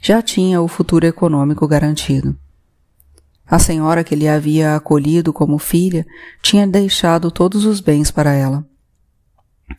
já 0.00 0.22
tinha 0.22 0.60
o 0.60 0.68
futuro 0.68 1.06
econômico 1.06 1.66
garantido. 1.66 2.36
A 3.46 3.58
senhora 3.58 4.02
que 4.02 4.16
lhe 4.16 4.28
havia 4.28 4.74
acolhido 4.74 5.32
como 5.32 5.58
filha 5.58 6.04
tinha 6.42 6.66
deixado 6.66 7.30
todos 7.30 7.64
os 7.64 7.80
bens 7.80 8.10
para 8.10 8.32
ela. 8.32 8.66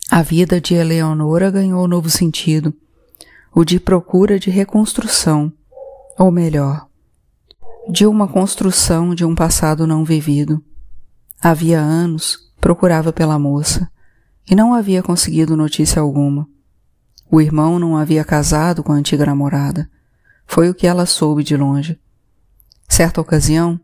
A 0.09 0.21
vida 0.21 0.59
de 0.59 0.73
Eleonora 0.73 1.51
ganhou 1.51 1.87
novo 1.87 2.09
sentido, 2.09 2.73
o 3.53 3.63
de 3.63 3.79
procura 3.79 4.39
de 4.39 4.49
reconstrução, 4.49 5.51
ou 6.17 6.31
melhor, 6.31 6.87
de 7.89 8.05
uma 8.05 8.27
construção 8.27 9.15
de 9.15 9.23
um 9.25 9.33
passado 9.33 9.87
não 9.87 10.03
vivido. 10.03 10.63
Havia 11.41 11.79
anos 11.79 12.37
procurava 12.59 13.13
pela 13.13 13.39
moça 13.39 13.89
e 14.49 14.55
não 14.55 14.73
havia 14.73 15.03
conseguido 15.03 15.55
notícia 15.55 16.01
alguma. 16.01 16.47
O 17.29 17.41
irmão 17.41 17.77
não 17.77 17.95
havia 17.95 18.23
casado 18.23 18.83
com 18.83 18.91
a 18.91 18.95
antiga 18.95 19.25
namorada. 19.25 19.89
Foi 20.47 20.69
o 20.69 20.73
que 20.73 20.87
ela 20.87 21.05
soube 21.05 21.43
de 21.43 21.55
longe. 21.55 21.99
Certa 22.87 23.19
ocasião, 23.21 23.79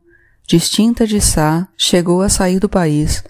distinta 0.47 1.05
de 1.05 1.19
Sá, 1.19 1.67
chegou 1.77 2.21
a 2.21 2.29
sair 2.29 2.59
do 2.59 2.69
país, 2.69 3.23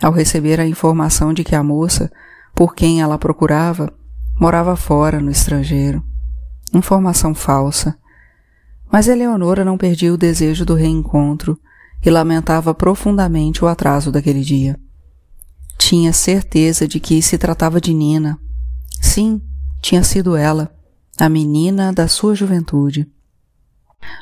ao 0.00 0.12
receber 0.12 0.60
a 0.60 0.66
informação 0.66 1.32
de 1.32 1.42
que 1.42 1.56
a 1.56 1.62
moça, 1.62 2.12
por 2.54 2.74
quem 2.74 3.00
ela 3.00 3.18
procurava, 3.18 3.92
morava 4.38 4.76
fora, 4.76 5.20
no 5.20 5.30
estrangeiro. 5.30 6.04
Informação 6.72 7.34
falsa. 7.34 7.96
Mas 8.92 9.08
Eleonora 9.08 9.64
não 9.64 9.78
perdia 9.78 10.12
o 10.12 10.18
desejo 10.18 10.64
do 10.64 10.74
reencontro 10.74 11.58
e 12.04 12.10
lamentava 12.10 12.74
profundamente 12.74 13.64
o 13.64 13.68
atraso 13.68 14.12
daquele 14.12 14.42
dia. 14.42 14.78
Tinha 15.78 16.12
certeza 16.12 16.86
de 16.86 17.00
que 17.00 17.20
se 17.22 17.38
tratava 17.38 17.80
de 17.80 17.94
Nina. 17.94 18.38
Sim, 19.00 19.40
tinha 19.80 20.02
sido 20.04 20.36
ela, 20.36 20.72
a 21.18 21.28
menina 21.28 21.92
da 21.92 22.08
sua 22.08 22.34
juventude. 22.34 23.08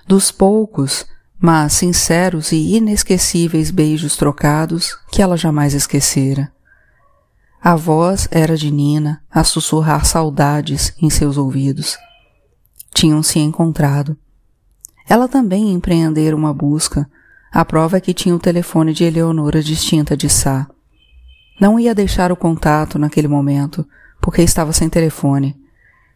Dos 0.07 0.31
poucos, 0.31 1.07
mas 1.39 1.73
sinceros 1.73 2.53
e 2.53 2.77
inesquecíveis 2.77 3.71
beijos 3.71 4.17
trocados 4.17 4.97
que 5.11 5.23
ela 5.23 5.37
jamais 5.37 5.75
esquecera. 5.75 6.53
A 7.61 7.77
voz 7.77 8.29
era 8.31 8.57
de 8.57 8.71
Nina 8.71 9.23
a 9.31 9.45
sussurrar 9.45 10.05
saudades 10.05 10.93
em 11.01 11.09
seus 11.09 11.37
ouvidos. 11.37 11.97
Tinham 12.93 13.23
se 13.23 13.39
encontrado. 13.39 14.17
Ela 15.09 15.29
também 15.29 15.73
empreendera 15.73 16.37
uma 16.37 16.53
busca, 16.53 17.09
a 17.53 17.65
prova 17.65 17.99
é 17.99 18.01
que 18.01 18.15
tinha 18.15 18.35
o 18.35 18.39
telefone 18.39 18.93
de 18.93 19.05
Eleonora 19.05 19.63
distinta 19.63 20.17
de 20.17 20.29
Sá. 20.29 20.67
Não 21.61 21.79
ia 21.79 21.95
deixar 21.95 22.33
o 22.33 22.37
contato 22.37 22.99
naquele 22.99 23.29
momento, 23.29 23.87
porque 24.21 24.43
estava 24.43 24.73
sem 24.73 24.89
telefone. 24.89 25.62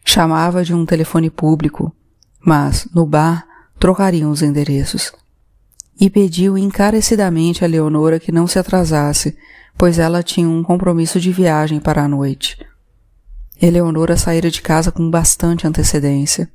Chamava 0.09 0.65
de 0.65 0.73
um 0.73 0.87
telefone 0.87 1.29
público, 1.29 1.93
mas, 2.41 2.89
no 2.95 3.05
bar, 3.05 3.45
trocariam 3.79 4.31
os 4.31 4.41
endereços. 4.41 5.13
E 6.01 6.09
pediu 6.09 6.57
encarecidamente 6.57 7.65
a 7.65 7.69
Leonora 7.69 8.21
que 8.21 8.31
não 8.31 8.47
se 8.47 8.57
atrasasse, 8.57 9.37
pois 9.77 9.99
ela 9.99 10.23
tinha 10.23 10.49
um 10.49 10.63
compromisso 10.63 11.19
de 11.19 11.33
viagem 11.33 11.81
para 11.81 12.05
a 12.05 12.09
noite. 12.09 12.57
Eleonora 13.61 14.17
saíra 14.17 14.49
de 14.49 14.63
casa 14.63 14.93
com 14.93 15.11
bastante 15.11 15.67
antecedência. 15.67 16.49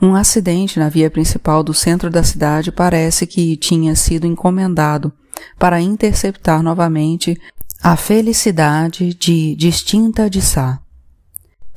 Um 0.00 0.14
acidente 0.14 0.78
na 0.78 0.90
via 0.90 1.10
principal 1.10 1.62
do 1.62 1.72
centro 1.72 2.10
da 2.10 2.22
cidade 2.22 2.70
parece 2.70 3.26
que 3.26 3.56
tinha 3.56 3.96
sido 3.96 4.26
encomendado 4.26 5.10
para 5.58 5.80
interceptar 5.80 6.62
novamente 6.62 7.40
a 7.82 7.96
felicidade 7.96 9.14
de 9.14 9.56
distinta 9.56 10.28
de 10.28 10.42
Sá. 10.42 10.78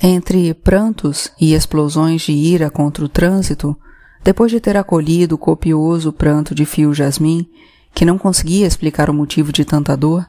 Entre 0.05 0.53
prantos 0.53 1.31
e 1.39 1.53
explosões 1.53 2.23
de 2.23 2.33
ira 2.33 2.69
contra 2.69 3.05
o 3.05 3.07
trânsito, 3.07 3.73
depois 4.21 4.51
de 4.51 4.59
ter 4.59 4.75
acolhido 4.75 5.35
o 5.35 5.37
copioso 5.37 6.11
pranto 6.11 6.53
de 6.53 6.65
Fio 6.65 6.93
Jasmin, 6.93 7.49
que 7.95 8.03
não 8.03 8.17
conseguia 8.17 8.67
explicar 8.67 9.09
o 9.09 9.13
motivo 9.13 9.53
de 9.53 9.63
tanta 9.63 9.95
dor, 9.95 10.27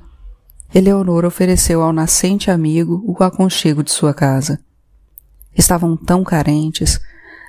Eleonora 0.73 1.27
ofereceu 1.27 1.83
ao 1.83 1.93
nascente 1.93 2.53
amigo 2.53 3.03
o 3.05 3.21
aconchego 3.25 3.83
de 3.83 3.91
sua 3.91 4.15
casa. 4.15 4.61
Estavam 5.59 5.97
tão 5.97 6.23
carentes, 6.23 7.01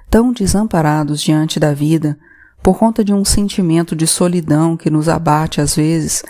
tão 0.10 0.34
desamparados 0.34 1.22
diante 1.22 1.60
da 1.60 1.76
vida, 1.76 2.18
por 2.64 2.80
conta 2.80 3.06
de 3.06 3.14
um 3.14 3.24
sentimento 3.24 3.96
de 3.96 4.08
solidão 4.08 4.76
que 4.76 4.90
nos 4.90 5.08
abate 5.08 5.62
às 5.62 5.76
vezes, 5.76 6.24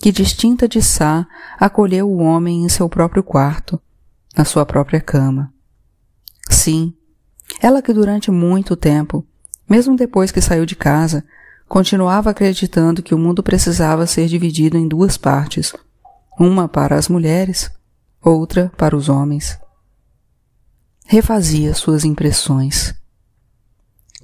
que 0.00 0.10
distinta 0.10 0.66
de 0.66 0.80
Sá 0.80 1.26
acolheu 1.60 2.08
o 2.10 2.22
homem 2.22 2.64
em 2.64 2.70
seu 2.70 2.88
próprio 2.88 3.22
quarto, 3.22 3.78
na 4.36 4.44
sua 4.44 4.66
própria 4.66 5.00
cama. 5.00 5.52
Sim, 6.50 6.94
ela 7.60 7.80
que 7.80 7.92
durante 7.92 8.30
muito 8.30 8.76
tempo, 8.76 9.26
mesmo 9.68 9.96
depois 9.96 10.30
que 10.30 10.40
saiu 10.40 10.66
de 10.66 10.76
casa, 10.76 11.24
continuava 11.68 12.30
acreditando 12.30 13.02
que 13.02 13.14
o 13.14 13.18
mundo 13.18 13.42
precisava 13.42 14.06
ser 14.06 14.28
dividido 14.28 14.76
em 14.76 14.86
duas 14.86 15.16
partes, 15.16 15.72
uma 16.38 16.68
para 16.68 16.96
as 16.96 17.08
mulheres, 17.08 17.70
outra 18.22 18.70
para 18.76 18.96
os 18.96 19.08
homens. 19.08 19.58
Refazia 21.06 21.72
suas 21.74 22.04
impressões. 22.04 22.94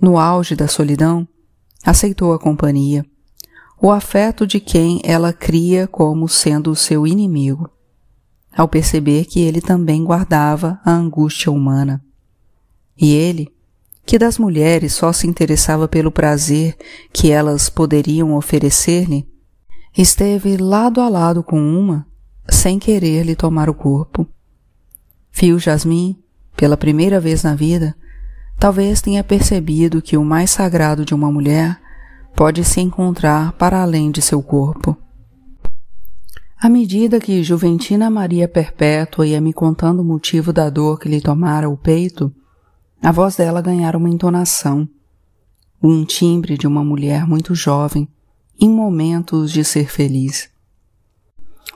No 0.01 0.19
auge 0.19 0.55
da 0.55 0.69
solidão, 0.69 1.27
aceitou 1.85 2.33
a 2.33 2.39
companhia, 2.39 3.05
o 3.81 3.91
afeto 3.91 4.47
de 4.47 4.61
quem 4.61 5.01
ela 5.05 5.33
cria 5.33 5.89
como 5.89 6.29
sendo 6.29 6.71
o 6.71 6.77
seu 6.77 7.07
inimigo, 7.07 7.69
ao 8.57 8.69
perceber 8.69 9.25
que 9.25 9.41
ele 9.41 9.61
também 9.61 10.05
guardava 10.05 10.81
a 10.85 10.91
angústia 10.91 11.51
humana. 11.51 12.03
E 13.01 13.15
ele, 13.15 13.53
que 14.05 14.19
das 14.19 14.39
mulheres 14.39 14.93
só 14.93 15.13
se 15.13 15.27
interessava 15.27 15.89
pelo 15.89 16.11
prazer 16.11 16.77
que 17.13 17.31
elas 17.31 17.69
poderiam 17.69 18.35
oferecer-lhe, 18.35 19.27
esteve 19.97 20.57
lado 20.57 21.01
a 21.01 21.09
lado 21.09 21.43
com 21.43 21.61
uma, 21.61 22.07
sem 22.49 22.79
querer 22.79 23.25
lhe 23.25 23.37
tomar 23.37 23.69
o 23.71 23.75
corpo. 23.75 24.27
Fio 25.31 25.59
Jasmin, 25.59 26.17
pela 26.57 26.77
primeira 26.77 27.19
vez 27.19 27.43
na 27.43 27.55
vida, 27.55 27.95
talvez 28.59 29.01
tenha 29.01 29.25
percebido 29.25 30.03
que 30.03 30.17
o 30.17 30.25
mais 30.25 30.51
sagrado 30.51 31.05
de 31.05 31.15
uma 31.15 31.31
mulher 31.31 31.81
pode 32.35 32.65
se 32.65 32.81
encontrar 32.81 33.53
para 33.53 33.83
além 33.83 34.11
de 34.11 34.23
seu 34.23 34.43
corpo. 34.43 34.97
À 36.63 36.69
medida 36.69 37.19
que 37.19 37.43
Juventina 37.43 38.09
Maria 38.09 38.47
Perpétua 38.47 39.27
ia 39.27 39.41
me 39.41 39.53
contando 39.53 39.99
o 39.99 40.05
motivo 40.05 40.53
da 40.53 40.71
dor 40.71 40.97
que 40.97 41.09
lhe 41.09 41.21
tomara 41.21 41.69
o 41.69 41.77
peito, 41.77 42.33
a 43.03 43.11
voz 43.11 43.35
dela 43.35 43.61
ganhara 43.61 43.99
uma 43.99 44.09
entonação, 44.09 44.89
um 45.83 46.05
timbre 46.05 46.57
de 46.57 46.65
uma 46.65 46.85
mulher 46.85 47.27
muito 47.27 47.53
jovem, 47.53 48.09
em 48.61 48.71
momentos 48.71 49.51
de 49.51 49.65
ser 49.65 49.91
feliz. 49.91 50.49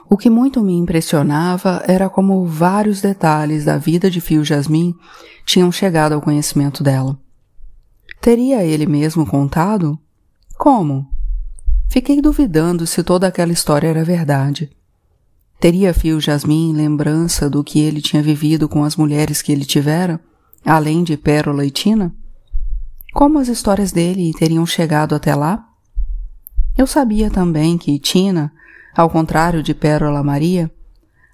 O 0.09 0.15
que 0.15 0.29
muito 0.29 0.63
me 0.63 0.77
impressionava 0.77 1.83
era 1.85 2.09
como 2.09 2.45
vários 2.45 3.01
detalhes 3.01 3.65
da 3.65 3.77
vida 3.77 4.09
de 4.09 4.21
Fio 4.21 4.41
Jasmin 4.45 4.95
tinham 5.45 5.69
chegado 5.69 6.13
ao 6.13 6.21
conhecimento 6.21 6.81
dela. 6.81 7.19
Teria 8.21 8.63
ele 8.63 8.85
mesmo 8.85 9.25
contado? 9.25 9.99
Como? 10.57 11.16
Fiquei 11.87 12.21
duvidando 12.21 12.85
se 12.85 13.03
toda 13.03 13.27
aquela 13.27 13.51
história 13.51 13.87
era 13.87 14.03
verdade. 14.03 14.69
Teria 15.59 15.93
Fio 15.93 16.19
Jasmin 16.19 16.73
lembrança 16.73 17.49
do 17.49 17.63
que 17.63 17.79
ele 17.79 18.01
tinha 18.01 18.21
vivido 18.21 18.69
com 18.69 18.83
as 18.83 18.95
mulheres 18.95 19.41
que 19.41 19.51
ele 19.51 19.65
tivera, 19.65 20.19
além 20.65 21.03
de 21.03 21.17
Pérola 21.17 21.65
e 21.65 21.71
Tina? 21.71 22.13
Como 23.13 23.39
as 23.39 23.47
histórias 23.47 23.91
dele 23.91 24.33
teriam 24.33 24.65
chegado 24.65 25.15
até 25.15 25.33
lá? 25.33 25.67
Eu 26.77 26.85
sabia 26.85 27.31
também 27.31 27.77
que 27.77 27.97
Tina 27.97 28.51
ao 28.97 29.11
contrário 29.11 29.61
de 29.61 29.75
Pérola 29.75 30.23
Maria, 30.23 30.71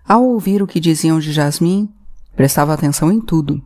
ao 0.06 0.26
ouvir 0.26 0.62
o 0.62 0.68
que 0.68 0.82
diziam 0.82 1.18
de 1.18 1.32
Jasmim, 1.32 1.90
prestava 2.36 2.74
atenção 2.74 3.10
em 3.10 3.22
tudo. 3.22 3.64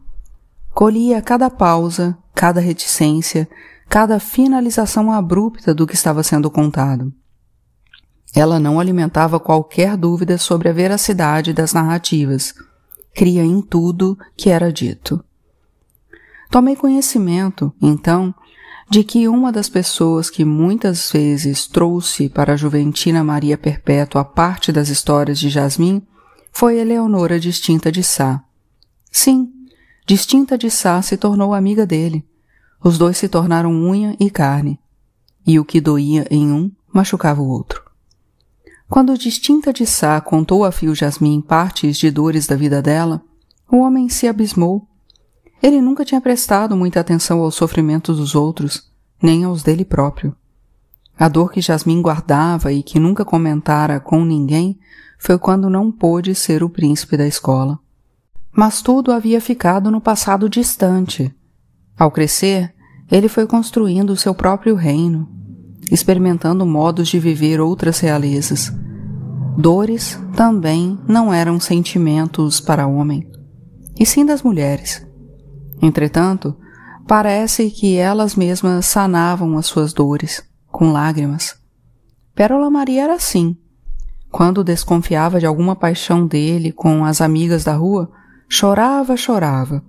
Colhia 0.71 1.19
cada 1.19 1.49
pausa, 1.49 2.15
cada 2.35 2.61
reticência, 2.61 3.49
cada 3.89 4.19
finalização 4.19 5.11
abrupta 5.11 5.73
do 5.73 5.87
que 5.87 5.95
estava 5.95 6.23
sendo 6.23 6.49
contado. 6.51 7.13
Ela 8.35 8.59
não 8.59 8.79
alimentava 8.79 9.39
qualquer 9.39 9.95
dúvida 9.95 10.37
sobre 10.37 10.69
a 10.69 10.73
veracidade 10.73 11.53
das 11.53 11.73
narrativas, 11.73 12.53
cria 13.15 13.43
em 13.43 13.61
tudo 13.61 14.17
que 14.35 14.49
era 14.49 14.71
dito. 14.71 15.23
Tomei 16.51 16.75
conhecimento, 16.75 17.73
então, 17.81 18.33
de 18.89 19.03
que 19.03 19.27
uma 19.27 19.51
das 19.51 19.67
pessoas 19.67 20.29
que 20.29 20.45
muitas 20.45 21.11
vezes 21.11 21.67
trouxe 21.67 22.29
para 22.29 22.53
a 22.53 22.55
Juventina 22.55 23.23
Maria 23.23 23.57
Perpétua 23.57 24.23
parte 24.23 24.71
das 24.71 24.87
histórias 24.89 25.39
de 25.39 25.49
Jasmim 25.49 26.01
foi 26.51 26.77
Eleonora 26.77 27.39
Distinta 27.39 27.91
de 27.91 28.03
Sá. 28.03 28.43
Sim, 29.11 29.51
Distinta 30.05 30.57
de 30.57 30.71
Sá 30.71 31.01
se 31.01 31.17
tornou 31.17 31.53
amiga 31.53 31.85
dele. 31.85 32.25
Os 32.87 32.97
dois 32.97 33.17
se 33.17 33.27
tornaram 33.27 33.71
unha 33.71 34.15
e 34.19 34.29
carne. 34.29 34.79
E 35.45 35.59
o 35.59 35.65
que 35.65 35.81
doía 35.81 36.25
em 36.31 36.51
um 36.51 36.71
machucava 36.93 37.41
o 37.41 37.49
outro. 37.49 37.83
Quando 38.89 39.17
Distinta 39.17 39.73
de 39.73 39.85
Sá 39.85 40.21
contou 40.21 40.63
a 40.63 40.71
Fio 40.71 40.95
Jasmim 40.95 41.41
partes 41.41 41.97
de 41.97 42.09
dores 42.09 42.47
da 42.47 42.55
vida 42.55 42.81
dela, 42.81 43.21
o 43.69 43.79
homem 43.79 44.07
se 44.07 44.27
abismou 44.27 44.87
ele 45.61 45.81
nunca 45.81 46.05
tinha 46.05 46.21
prestado 46.21 46.77
muita 46.77 46.99
atenção 46.99 47.41
aos 47.41 47.55
sofrimentos 47.55 48.17
dos 48.17 48.35
outros, 48.35 48.89
nem 49.21 49.43
aos 49.43 49.63
dele 49.63 49.83
próprio. 49.83 50.35
A 51.17 51.27
dor 51.27 51.51
que 51.51 51.61
Jasmin 51.61 52.01
guardava 52.01 52.71
e 52.71 52.83
que 52.83 52.99
nunca 52.99 53.25
comentara 53.25 53.99
com 53.99 54.23
ninguém 54.23 54.79
foi 55.17 55.39
quando 55.39 55.69
não 55.69 55.91
pôde 55.91 56.35
ser 56.35 56.63
o 56.63 56.69
príncipe 56.69 57.17
da 57.17 57.25
escola. 57.25 57.79
Mas 58.51 58.81
tudo 58.81 59.11
havia 59.11 59.41
ficado 59.41 59.89
no 59.89 59.99
passado 59.99 60.47
distante. 60.47 61.35
Ao 61.97 62.11
crescer, 62.11 62.76
ele 63.09 63.27
foi 63.27 63.45
construindo 63.45 64.11
o 64.11 64.17
seu 64.17 64.33
próprio 64.33 64.75
reino, 64.75 65.27
experimentando 65.91 66.65
modos 66.65 67.07
de 67.07 67.19
viver 67.19 67.59
outras 67.59 67.99
realezas. 67.99 68.71
Dores 69.57 70.19
também 70.35 70.99
não 71.07 71.33
eram 71.33 71.59
sentimentos 71.59 72.59
para 72.59 72.87
homem, 72.87 73.27
e 73.99 74.05
sim 74.05 74.25
das 74.25 74.43
mulheres. 74.43 75.05
Entretanto, 75.81 76.55
parece 77.07 77.71
que 77.71 77.95
elas 77.95 78.35
mesmas 78.35 78.85
sanavam 78.85 79.57
as 79.57 79.65
suas 79.65 79.93
dores, 79.93 80.43
com 80.71 80.91
lágrimas. 80.91 81.55
Pérola 82.35 82.69
Maria 82.69 83.03
era 83.03 83.15
assim. 83.15 83.57
Quando 84.29 84.63
desconfiava 84.63 85.39
de 85.39 85.45
alguma 85.45 85.75
paixão 85.75 86.27
dele 86.27 86.71
com 86.71 87.03
as 87.05 87.21
amigas 87.21 87.63
da 87.63 87.73
rua, 87.73 88.11
Chorava, 88.49 89.17
chorava. 89.17 89.83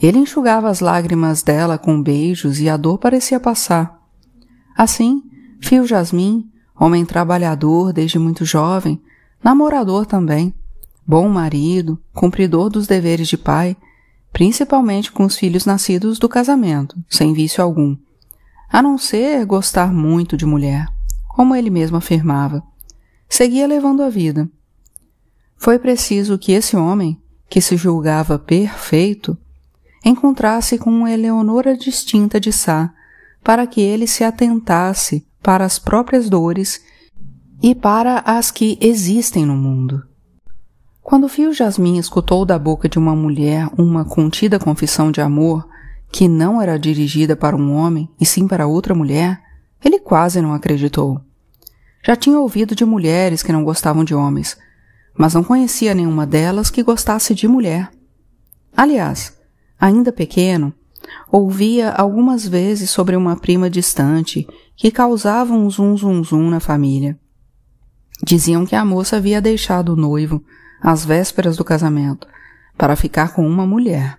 Ele 0.00 0.18
enxugava 0.18 0.68
as 0.68 0.80
lágrimas 0.80 1.42
dela 1.42 1.76
com 1.76 2.00
beijos 2.00 2.60
e 2.60 2.68
a 2.68 2.76
dor 2.76 2.98
parecia 2.98 3.40
passar. 3.40 4.00
Assim, 4.76 5.22
Fio 5.60 5.86
Jasmim, 5.86 6.48
homem 6.78 7.04
trabalhador 7.04 7.92
desde 7.92 8.18
muito 8.18 8.44
jovem, 8.44 9.02
namorador 9.42 10.06
também, 10.06 10.54
bom 11.04 11.28
marido, 11.28 12.00
cumpridor 12.12 12.70
dos 12.70 12.86
deveres 12.86 13.26
de 13.26 13.36
pai, 13.36 13.76
principalmente 14.32 15.10
com 15.10 15.24
os 15.24 15.36
filhos 15.36 15.66
nascidos 15.66 16.18
do 16.18 16.28
casamento, 16.28 16.96
sem 17.08 17.32
vício 17.32 17.62
algum, 17.62 17.96
a 18.70 18.80
não 18.80 18.96
ser 18.96 19.44
gostar 19.46 19.92
muito 19.92 20.36
de 20.36 20.46
mulher, 20.46 20.86
como 21.26 21.56
ele 21.56 21.70
mesmo 21.70 21.96
afirmava. 21.96 22.62
Seguia 23.28 23.66
levando 23.66 24.02
a 24.02 24.08
vida. 24.08 24.48
Foi 25.56 25.78
preciso 25.78 26.38
que 26.38 26.52
esse 26.52 26.76
homem, 26.76 27.20
que 27.48 27.60
se 27.60 27.76
julgava 27.76 28.38
perfeito, 28.38 29.36
encontrasse 30.08 30.78
com 30.78 30.90
uma 30.90 31.10
Eleonora 31.10 31.76
distinta 31.76 32.40
de 32.40 32.52
Sá, 32.52 32.92
para 33.42 33.66
que 33.66 33.80
ele 33.80 34.06
se 34.06 34.24
atentasse 34.24 35.26
para 35.42 35.64
as 35.64 35.78
próprias 35.78 36.28
dores 36.28 36.82
e 37.62 37.74
para 37.74 38.18
as 38.20 38.50
que 38.50 38.78
existem 38.80 39.46
no 39.46 39.56
mundo. 39.56 40.02
Quando 41.02 41.28
Fio 41.28 41.52
Jasmin 41.52 41.98
escutou 41.98 42.44
da 42.44 42.58
boca 42.58 42.88
de 42.88 42.98
uma 42.98 43.16
mulher 43.16 43.68
uma 43.78 44.04
contida 44.04 44.58
confissão 44.58 45.10
de 45.10 45.20
amor, 45.20 45.66
que 46.10 46.28
não 46.28 46.60
era 46.60 46.78
dirigida 46.78 47.34
para 47.36 47.56
um 47.56 47.74
homem 47.74 48.08
e 48.20 48.26
sim 48.26 48.46
para 48.46 48.66
outra 48.66 48.94
mulher, 48.94 49.40
ele 49.82 49.98
quase 49.98 50.40
não 50.40 50.52
acreditou. 50.52 51.20
Já 52.04 52.16
tinha 52.16 52.38
ouvido 52.38 52.74
de 52.74 52.84
mulheres 52.84 53.42
que 53.42 53.52
não 53.52 53.64
gostavam 53.64 54.04
de 54.04 54.14
homens, 54.14 54.56
mas 55.16 55.34
não 55.34 55.42
conhecia 55.42 55.94
nenhuma 55.94 56.26
delas 56.26 56.70
que 56.70 56.82
gostasse 56.82 57.34
de 57.34 57.48
mulher. 57.48 57.90
Aliás, 58.76 59.37
ainda 59.80 60.12
pequeno, 60.12 60.72
ouvia 61.30 61.90
algumas 61.90 62.46
vezes 62.46 62.90
sobre 62.90 63.16
uma 63.16 63.36
prima 63.36 63.70
distante 63.70 64.46
que 64.76 64.90
causava 64.90 65.54
um 65.54 65.70
zum 65.70 65.96
zum 65.96 66.22
zum 66.22 66.50
na 66.50 66.60
família. 66.60 67.18
Diziam 68.24 68.66
que 68.66 68.74
a 68.74 68.84
moça 68.84 69.16
havia 69.16 69.40
deixado 69.40 69.92
o 69.92 69.96
noivo 69.96 70.42
às 70.80 71.04
vésperas 71.04 71.56
do 71.56 71.64
casamento, 71.64 72.26
para 72.76 72.96
ficar 72.96 73.34
com 73.34 73.46
uma 73.46 73.66
mulher. 73.66 74.18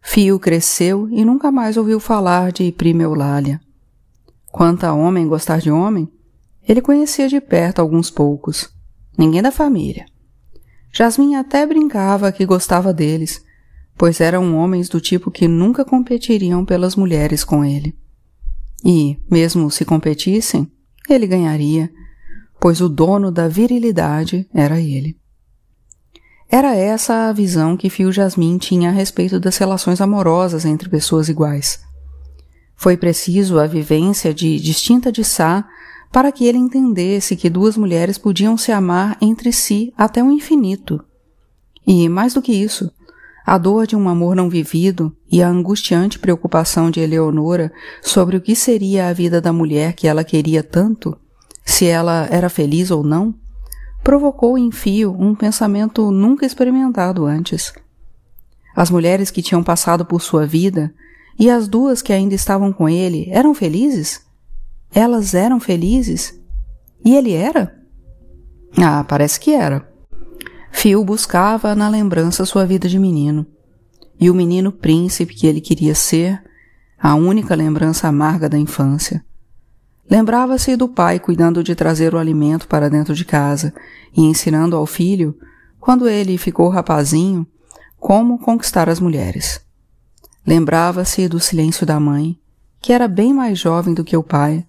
Fio 0.00 0.38
cresceu 0.38 1.08
e 1.10 1.24
nunca 1.24 1.50
mais 1.50 1.76
ouviu 1.76 1.98
falar 2.00 2.52
de 2.52 2.70
prima 2.72 3.02
Eulália. 3.02 3.60
Quanto 4.50 4.84
a 4.84 4.92
homem 4.92 5.28
gostar 5.28 5.58
de 5.58 5.70
homem, 5.70 6.08
ele 6.66 6.80
conhecia 6.80 7.28
de 7.28 7.40
perto 7.40 7.80
alguns 7.80 8.10
poucos, 8.10 8.68
ninguém 9.16 9.42
da 9.42 9.52
família. 9.52 10.06
Jasmin 10.92 11.36
até 11.36 11.66
brincava 11.66 12.32
que 12.32 12.46
gostava 12.46 12.92
deles, 12.92 13.44
pois 13.96 14.20
eram 14.20 14.56
homens 14.56 14.88
do 14.88 15.00
tipo 15.00 15.30
que 15.30 15.48
nunca 15.48 15.84
competiriam 15.84 16.64
pelas 16.64 16.96
mulheres 16.96 17.42
com 17.44 17.64
ele. 17.64 17.96
E, 18.84 19.18
mesmo 19.30 19.70
se 19.70 19.84
competissem, 19.84 20.70
ele 21.08 21.26
ganharia, 21.26 21.90
pois 22.60 22.80
o 22.80 22.88
dono 22.88 23.30
da 23.30 23.48
virilidade 23.48 24.48
era 24.52 24.80
ele. 24.80 25.16
Era 26.48 26.76
essa 26.76 27.28
a 27.28 27.32
visão 27.32 27.76
que 27.76 27.90
Fio 27.90 28.12
Jasmin 28.12 28.58
tinha 28.58 28.90
a 28.90 28.92
respeito 28.92 29.40
das 29.40 29.56
relações 29.56 30.00
amorosas 30.00 30.64
entre 30.64 30.88
pessoas 30.88 31.28
iguais. 31.28 31.80
Foi 32.76 32.96
preciso 32.96 33.58
a 33.58 33.66
vivência 33.66 34.32
de 34.32 34.60
distinta 34.60 35.10
de 35.10 35.24
Sá 35.24 35.66
para 36.12 36.30
que 36.30 36.46
ele 36.46 36.58
entendesse 36.58 37.34
que 37.34 37.50
duas 37.50 37.76
mulheres 37.76 38.16
podiam 38.16 38.56
se 38.56 38.70
amar 38.70 39.16
entre 39.20 39.52
si 39.52 39.92
até 39.96 40.22
o 40.22 40.30
infinito. 40.30 41.02
E, 41.86 42.08
mais 42.08 42.34
do 42.34 42.42
que 42.42 42.52
isso, 42.52 42.90
a 43.46 43.56
dor 43.56 43.86
de 43.86 43.94
um 43.94 44.08
amor 44.08 44.34
não 44.34 44.50
vivido 44.50 45.16
e 45.30 45.40
a 45.40 45.48
angustiante 45.48 46.18
preocupação 46.18 46.90
de 46.90 46.98
Eleonora 46.98 47.72
sobre 48.02 48.36
o 48.36 48.40
que 48.40 48.56
seria 48.56 49.06
a 49.06 49.12
vida 49.12 49.40
da 49.40 49.52
mulher 49.52 49.92
que 49.92 50.08
ela 50.08 50.24
queria 50.24 50.64
tanto, 50.64 51.16
se 51.64 51.86
ela 51.86 52.26
era 52.28 52.48
feliz 52.48 52.90
ou 52.90 53.04
não, 53.04 53.32
provocou 54.02 54.58
em 54.58 54.72
Fio 54.72 55.14
um 55.16 55.32
pensamento 55.32 56.10
nunca 56.10 56.44
experimentado 56.44 57.24
antes. 57.24 57.72
As 58.74 58.90
mulheres 58.90 59.30
que 59.30 59.42
tinham 59.42 59.62
passado 59.62 60.04
por 60.04 60.20
sua 60.20 60.44
vida 60.44 60.92
e 61.38 61.48
as 61.48 61.68
duas 61.68 62.02
que 62.02 62.12
ainda 62.12 62.34
estavam 62.34 62.72
com 62.72 62.88
ele 62.88 63.28
eram 63.30 63.54
felizes? 63.54 64.22
Elas 64.92 65.34
eram 65.34 65.60
felizes? 65.60 66.34
E 67.04 67.14
ele 67.14 67.32
era? 67.32 67.76
Ah, 68.76 69.04
parece 69.04 69.38
que 69.38 69.52
era. 69.52 69.88
Fio 70.76 71.02
buscava 71.02 71.74
na 71.74 71.88
lembrança 71.88 72.44
sua 72.44 72.66
vida 72.66 72.86
de 72.86 72.98
menino. 72.98 73.46
E 74.20 74.28
o 74.30 74.34
menino 74.34 74.70
príncipe 74.70 75.34
que 75.34 75.46
ele 75.46 75.58
queria 75.58 75.94
ser, 75.94 76.38
a 76.98 77.14
única 77.14 77.54
lembrança 77.54 78.06
amarga 78.06 78.46
da 78.46 78.58
infância. 78.58 79.24
Lembrava-se 80.08 80.76
do 80.76 80.86
pai 80.86 81.18
cuidando 81.18 81.64
de 81.64 81.74
trazer 81.74 82.14
o 82.14 82.18
alimento 82.18 82.68
para 82.68 82.90
dentro 82.90 83.14
de 83.14 83.24
casa 83.24 83.72
e 84.14 84.20
ensinando 84.20 84.76
ao 84.76 84.84
filho, 84.84 85.34
quando 85.80 86.06
ele 86.06 86.36
ficou 86.36 86.68
rapazinho, 86.68 87.46
como 87.98 88.38
conquistar 88.38 88.86
as 88.86 89.00
mulheres. 89.00 89.62
Lembrava-se 90.46 91.26
do 91.26 91.40
silêncio 91.40 91.86
da 91.86 91.98
mãe, 91.98 92.38
que 92.82 92.92
era 92.92 93.08
bem 93.08 93.32
mais 93.32 93.58
jovem 93.58 93.94
do 93.94 94.04
que 94.04 94.16
o 94.16 94.22
pai, 94.22 94.64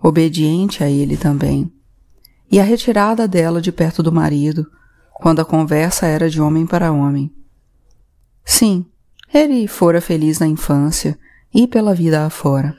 obediente 0.00 0.84
a 0.84 0.88
ele 0.88 1.16
também, 1.16 1.72
e 2.50 2.60
a 2.60 2.62
retirada 2.62 3.26
dela 3.26 3.60
de 3.60 3.72
perto 3.72 4.00
do 4.00 4.12
marido, 4.12 4.64
quando 5.14 5.40
a 5.40 5.44
conversa 5.44 6.06
era 6.06 6.28
de 6.28 6.40
homem 6.40 6.66
para 6.66 6.92
homem. 6.92 7.32
Sim, 8.44 8.84
ele 9.32 9.66
fora 9.66 10.00
feliz 10.00 10.38
na 10.38 10.46
infância 10.46 11.18
e 11.52 11.66
pela 11.66 11.94
vida 11.94 12.26
afora. 12.26 12.76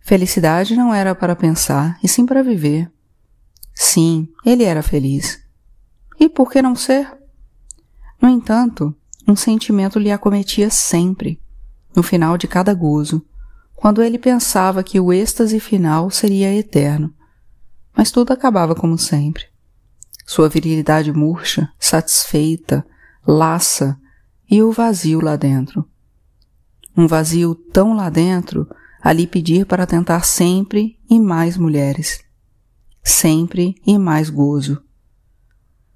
Felicidade 0.00 0.76
não 0.76 0.92
era 0.92 1.14
para 1.14 1.34
pensar, 1.34 1.98
e 2.02 2.08
sim 2.08 2.26
para 2.26 2.42
viver. 2.42 2.90
Sim, 3.74 4.28
ele 4.44 4.64
era 4.64 4.82
feliz. 4.82 5.42
E 6.20 6.28
por 6.28 6.50
que 6.50 6.60
não 6.60 6.76
ser? 6.76 7.10
No 8.20 8.28
entanto, 8.28 8.94
um 9.26 9.34
sentimento 9.34 9.98
lhe 9.98 10.12
acometia 10.12 10.70
sempre, 10.70 11.40
no 11.94 12.02
final 12.02 12.36
de 12.36 12.46
cada 12.46 12.74
gozo, 12.74 13.24
quando 13.74 14.02
ele 14.02 14.18
pensava 14.18 14.82
que 14.82 15.00
o 15.00 15.12
êxtase 15.12 15.58
final 15.58 16.10
seria 16.10 16.54
eterno. 16.54 17.12
Mas 17.96 18.10
tudo 18.10 18.32
acabava 18.32 18.74
como 18.74 18.98
sempre. 18.98 19.51
Sua 20.24 20.48
virilidade 20.48 21.12
murcha, 21.12 21.70
satisfeita, 21.78 22.84
laça 23.26 23.98
e 24.50 24.62
o 24.62 24.72
vazio 24.72 25.20
lá 25.20 25.36
dentro. 25.36 25.88
Um 26.96 27.06
vazio 27.06 27.54
tão 27.54 27.94
lá 27.94 28.10
dentro 28.10 28.68
a 29.02 29.12
lhe 29.12 29.26
pedir 29.26 29.66
para 29.66 29.86
tentar 29.86 30.24
sempre 30.24 30.98
e 31.10 31.18
mais 31.18 31.56
mulheres, 31.56 32.22
sempre 33.02 33.74
e 33.86 33.98
mais 33.98 34.30
gozo. 34.30 34.82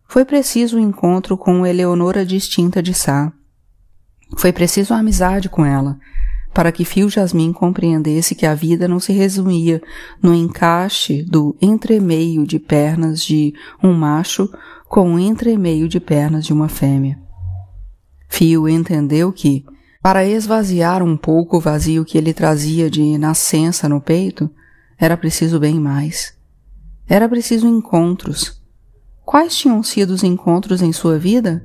Foi 0.09 0.25
preciso 0.25 0.77
o 0.77 0.81
um 0.81 0.83
encontro 0.83 1.37
com 1.37 1.67
Eleonora 1.67 2.25
distinta 2.25 2.83
de 2.83 2.95
Sá. 2.95 3.33
Foi 4.37 4.53
preciso 4.53 4.93
a 4.93 4.99
amizade 4.99 5.49
com 5.49 5.65
ela, 5.65 5.99
para 6.57 6.73
que 6.73 6.87
Fio 6.87 7.11
Jasmin 7.11 7.53
compreendesse 7.53 8.35
que 8.35 8.47
a 8.47 8.55
vida 8.55 8.89
não 8.89 8.99
se 8.99 9.13
resumia 9.13 9.83
no 10.23 10.35
encaixe 10.35 11.23
do 11.23 11.55
entremeio 11.61 12.47
de 12.47 12.59
pernas 12.59 13.23
de 13.23 13.53
um 13.85 13.93
macho 13.93 14.49
com 14.89 15.13
o 15.13 15.19
entremeio 15.19 15.87
de 15.87 16.01
pernas 16.01 16.47
de 16.47 16.55
uma 16.55 16.67
fêmea. 16.67 17.19
Fio 18.27 18.67
entendeu 18.67 19.31
que, 19.35 19.67
para 20.03 20.25
esvaziar 20.25 21.03
um 21.03 21.15
pouco 21.15 21.59
o 21.59 21.61
vazio 21.61 22.07
que 22.07 22.17
ele 22.17 22.33
trazia 22.33 22.89
de 22.89 23.19
nascença 23.19 23.87
no 23.87 24.01
peito, 24.01 24.51
era 24.99 25.15
preciso 25.15 25.61
bem 25.61 25.79
mais. 25.79 26.33
Era 27.07 27.29
preciso 27.29 27.69
encontros. 27.69 28.63
Quais 29.27 29.55
tinham 29.55 29.83
sido 29.83 30.13
os 30.13 30.25
encontros 30.25 30.81
em 30.81 30.91
sua 30.91 31.19
vida? 31.19 31.63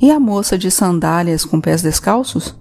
E 0.00 0.10
a 0.10 0.18
moça 0.18 0.58
de 0.58 0.72
sandálias 0.72 1.44
com 1.44 1.60
pés 1.60 1.82
descalços? 1.82 2.58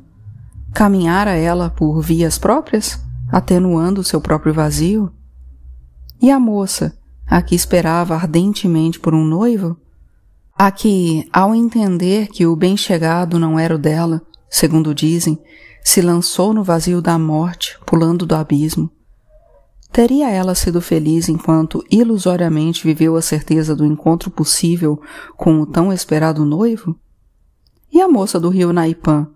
Caminhara 0.77 1.31
ela 1.31 1.71
por 1.71 2.01
vias 2.03 2.37
próprias, 2.37 3.03
atenuando 3.31 4.03
seu 4.03 4.21
próprio 4.21 4.53
vazio? 4.53 5.11
E 6.21 6.29
a 6.29 6.39
moça, 6.39 6.95
a 7.25 7.41
que 7.41 7.55
esperava 7.55 8.13
ardentemente 8.13 8.99
por 8.99 9.15
um 9.15 9.25
noivo? 9.25 9.75
A 10.55 10.69
que, 10.69 11.27
ao 11.33 11.55
entender 11.55 12.27
que 12.27 12.45
o 12.45 12.55
bem-chegado 12.55 13.39
não 13.39 13.57
era 13.57 13.73
o 13.73 13.77
dela, 13.79 14.21
segundo 14.47 14.93
dizem, 14.93 15.41
se 15.83 15.99
lançou 15.99 16.53
no 16.53 16.63
vazio 16.63 17.01
da 17.01 17.17
morte, 17.17 17.79
pulando 17.83 18.23
do 18.23 18.35
abismo. 18.35 18.87
Teria 19.91 20.29
ela 20.29 20.53
sido 20.53 20.79
feliz 20.79 21.27
enquanto 21.27 21.83
ilusoriamente 21.89 22.83
viveu 22.83 23.15
a 23.15 23.21
certeza 23.23 23.75
do 23.75 23.83
encontro 23.83 24.29
possível 24.29 25.01
com 25.35 25.59
o 25.59 25.65
tão 25.65 25.91
esperado 25.91 26.45
noivo? 26.45 26.95
E 27.91 27.99
a 27.99 28.07
moça 28.07 28.39
do 28.39 28.49
rio 28.49 28.71
Naipã 28.71 29.27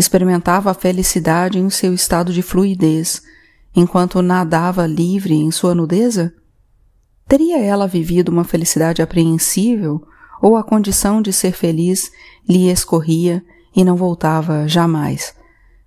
experimentava 0.00 0.70
a 0.70 0.74
felicidade 0.74 1.58
em 1.58 1.68
seu 1.68 1.92
estado 1.92 2.32
de 2.32 2.40
fluidez, 2.40 3.22
enquanto 3.76 4.22
nadava 4.22 4.86
livre 4.86 5.34
em 5.34 5.50
sua 5.50 5.74
nudeza? 5.74 6.32
Teria 7.28 7.62
ela 7.62 7.86
vivido 7.86 8.30
uma 8.30 8.42
felicidade 8.42 9.02
apreensível 9.02 10.02
ou 10.40 10.56
a 10.56 10.64
condição 10.64 11.20
de 11.20 11.34
ser 11.34 11.52
feliz 11.52 12.10
lhe 12.48 12.70
escorria 12.70 13.44
e 13.76 13.84
não 13.84 13.94
voltava 13.94 14.66
jamais, 14.66 15.34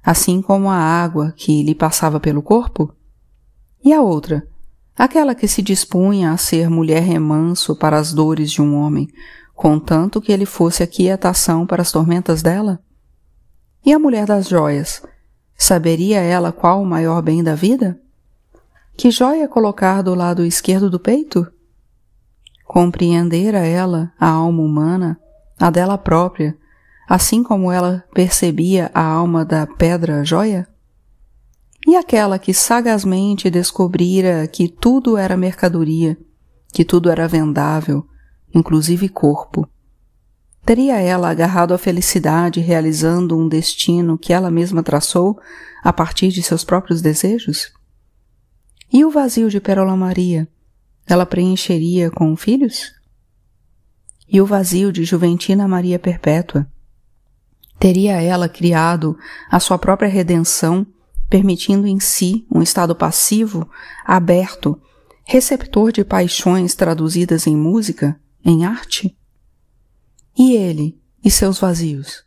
assim 0.04 0.44
como 0.44 0.70
a 0.70 0.78
água 0.78 1.34
que 1.36 1.64
lhe 1.64 1.74
passava 1.74 2.20
pelo 2.20 2.44
corpo? 2.44 2.94
E 3.84 3.92
a 3.92 4.02
outra, 4.02 4.48
aquela 4.96 5.34
que 5.34 5.48
se 5.48 5.64
dispunha 5.64 6.32
a 6.32 6.38
ser 6.38 6.70
mulher 6.70 7.02
remanso 7.02 7.76
para 7.76 7.98
as 7.98 8.14
dores 8.14 8.52
de 8.52 8.62
um 8.62 8.76
homem, 8.76 9.08
contanto 9.56 10.22
que 10.22 10.32
ele 10.32 10.46
fosse 10.46 10.84
a 10.84 10.88
quietação 10.88 11.66
para 11.66 11.82
as 11.82 11.92
tormentas 11.92 12.44
dela? 12.44 12.80
E 13.86 13.92
a 13.92 14.00
mulher 14.00 14.26
das 14.26 14.48
joias, 14.48 15.04
saberia 15.58 16.22
ela 16.22 16.54
qual 16.54 16.82
o 16.82 16.86
maior 16.86 17.22
bem 17.22 17.44
da 17.44 17.54
vida? 17.54 18.00
Que 18.96 19.12
joia 19.12 19.46
colocar 19.46 20.02
do 20.02 20.16
lado 20.16 20.46
esquerdo 20.46 20.90
do 20.90 20.98
peito? 20.98 21.46
Compreendera 22.66 23.60
ela 23.60 24.14
a 24.18 24.30
alma 24.30 24.62
humana, 24.64 25.20
a 25.60 25.70
dela 25.70 25.98
própria, 25.98 26.58
assim 27.10 27.44
como 27.44 27.70
ela 27.70 28.06
percebia 28.14 28.90
a 28.94 29.04
alma 29.04 29.44
da 29.44 29.68
pedra 29.68 30.24
joia? 30.24 30.66
E 31.86 31.98
aquela 31.98 32.40
que 32.40 32.54
sagazmente 32.54 33.50
descobrira 33.50 34.48
que 34.48 34.70
tudo 34.70 35.18
era 35.18 35.36
mercadoria, 35.36 36.18
que 36.72 36.86
tudo 36.86 37.10
era 37.10 37.28
vendável, 37.28 38.08
inclusive 38.56 39.10
corpo. 39.10 39.68
Teria 40.66 40.98
ela 40.98 41.30
agarrado 41.30 41.74
a 41.74 41.78
felicidade 41.78 42.62
realizando 42.62 43.38
um 43.38 43.50
destino 43.50 44.18
que 44.18 44.32
ela 44.32 44.50
mesma 44.50 44.82
traçou 44.82 45.38
a 45.84 45.92
partir 45.92 46.30
de 46.30 46.42
seus 46.42 46.64
próprios 46.64 47.02
desejos? 47.02 47.74
E 48.92 49.04
o 49.04 49.12
vazio 49.12 49.50
de 49.50 49.60
Perola 49.60 49.98
Maria, 49.98 50.48
ela 51.06 51.26
preencheria 51.26 52.10
com 52.10 52.34
filhos? 52.38 52.94
E 54.26 54.40
o 54.40 54.46
vazio 54.46 54.92
de 54.94 55.04
Juventina 55.04 55.68
Maria 55.68 56.00
Perpétua? 56.00 56.66
Teria 57.78 58.22
ela 58.22 58.48
criado 58.48 59.18
a 59.52 59.60
sua 59.60 59.78
própria 59.78 60.08
redenção, 60.08 60.88
permitindo 61.30 61.86
em 61.88 62.00
si 62.00 62.48
um 62.50 62.62
estado 62.62 62.96
passivo, 62.96 63.70
aberto, 64.06 64.80
receptor 65.26 65.92
de 65.92 66.06
paixões 66.06 66.74
traduzidas 66.74 67.48
em 67.48 67.58
música, 67.58 68.18
em 68.46 68.66
arte? 68.66 69.18
E 70.38 70.56
ele 70.56 70.98
e 71.24 71.30
seus 71.30 71.60
vazios? 71.60 72.24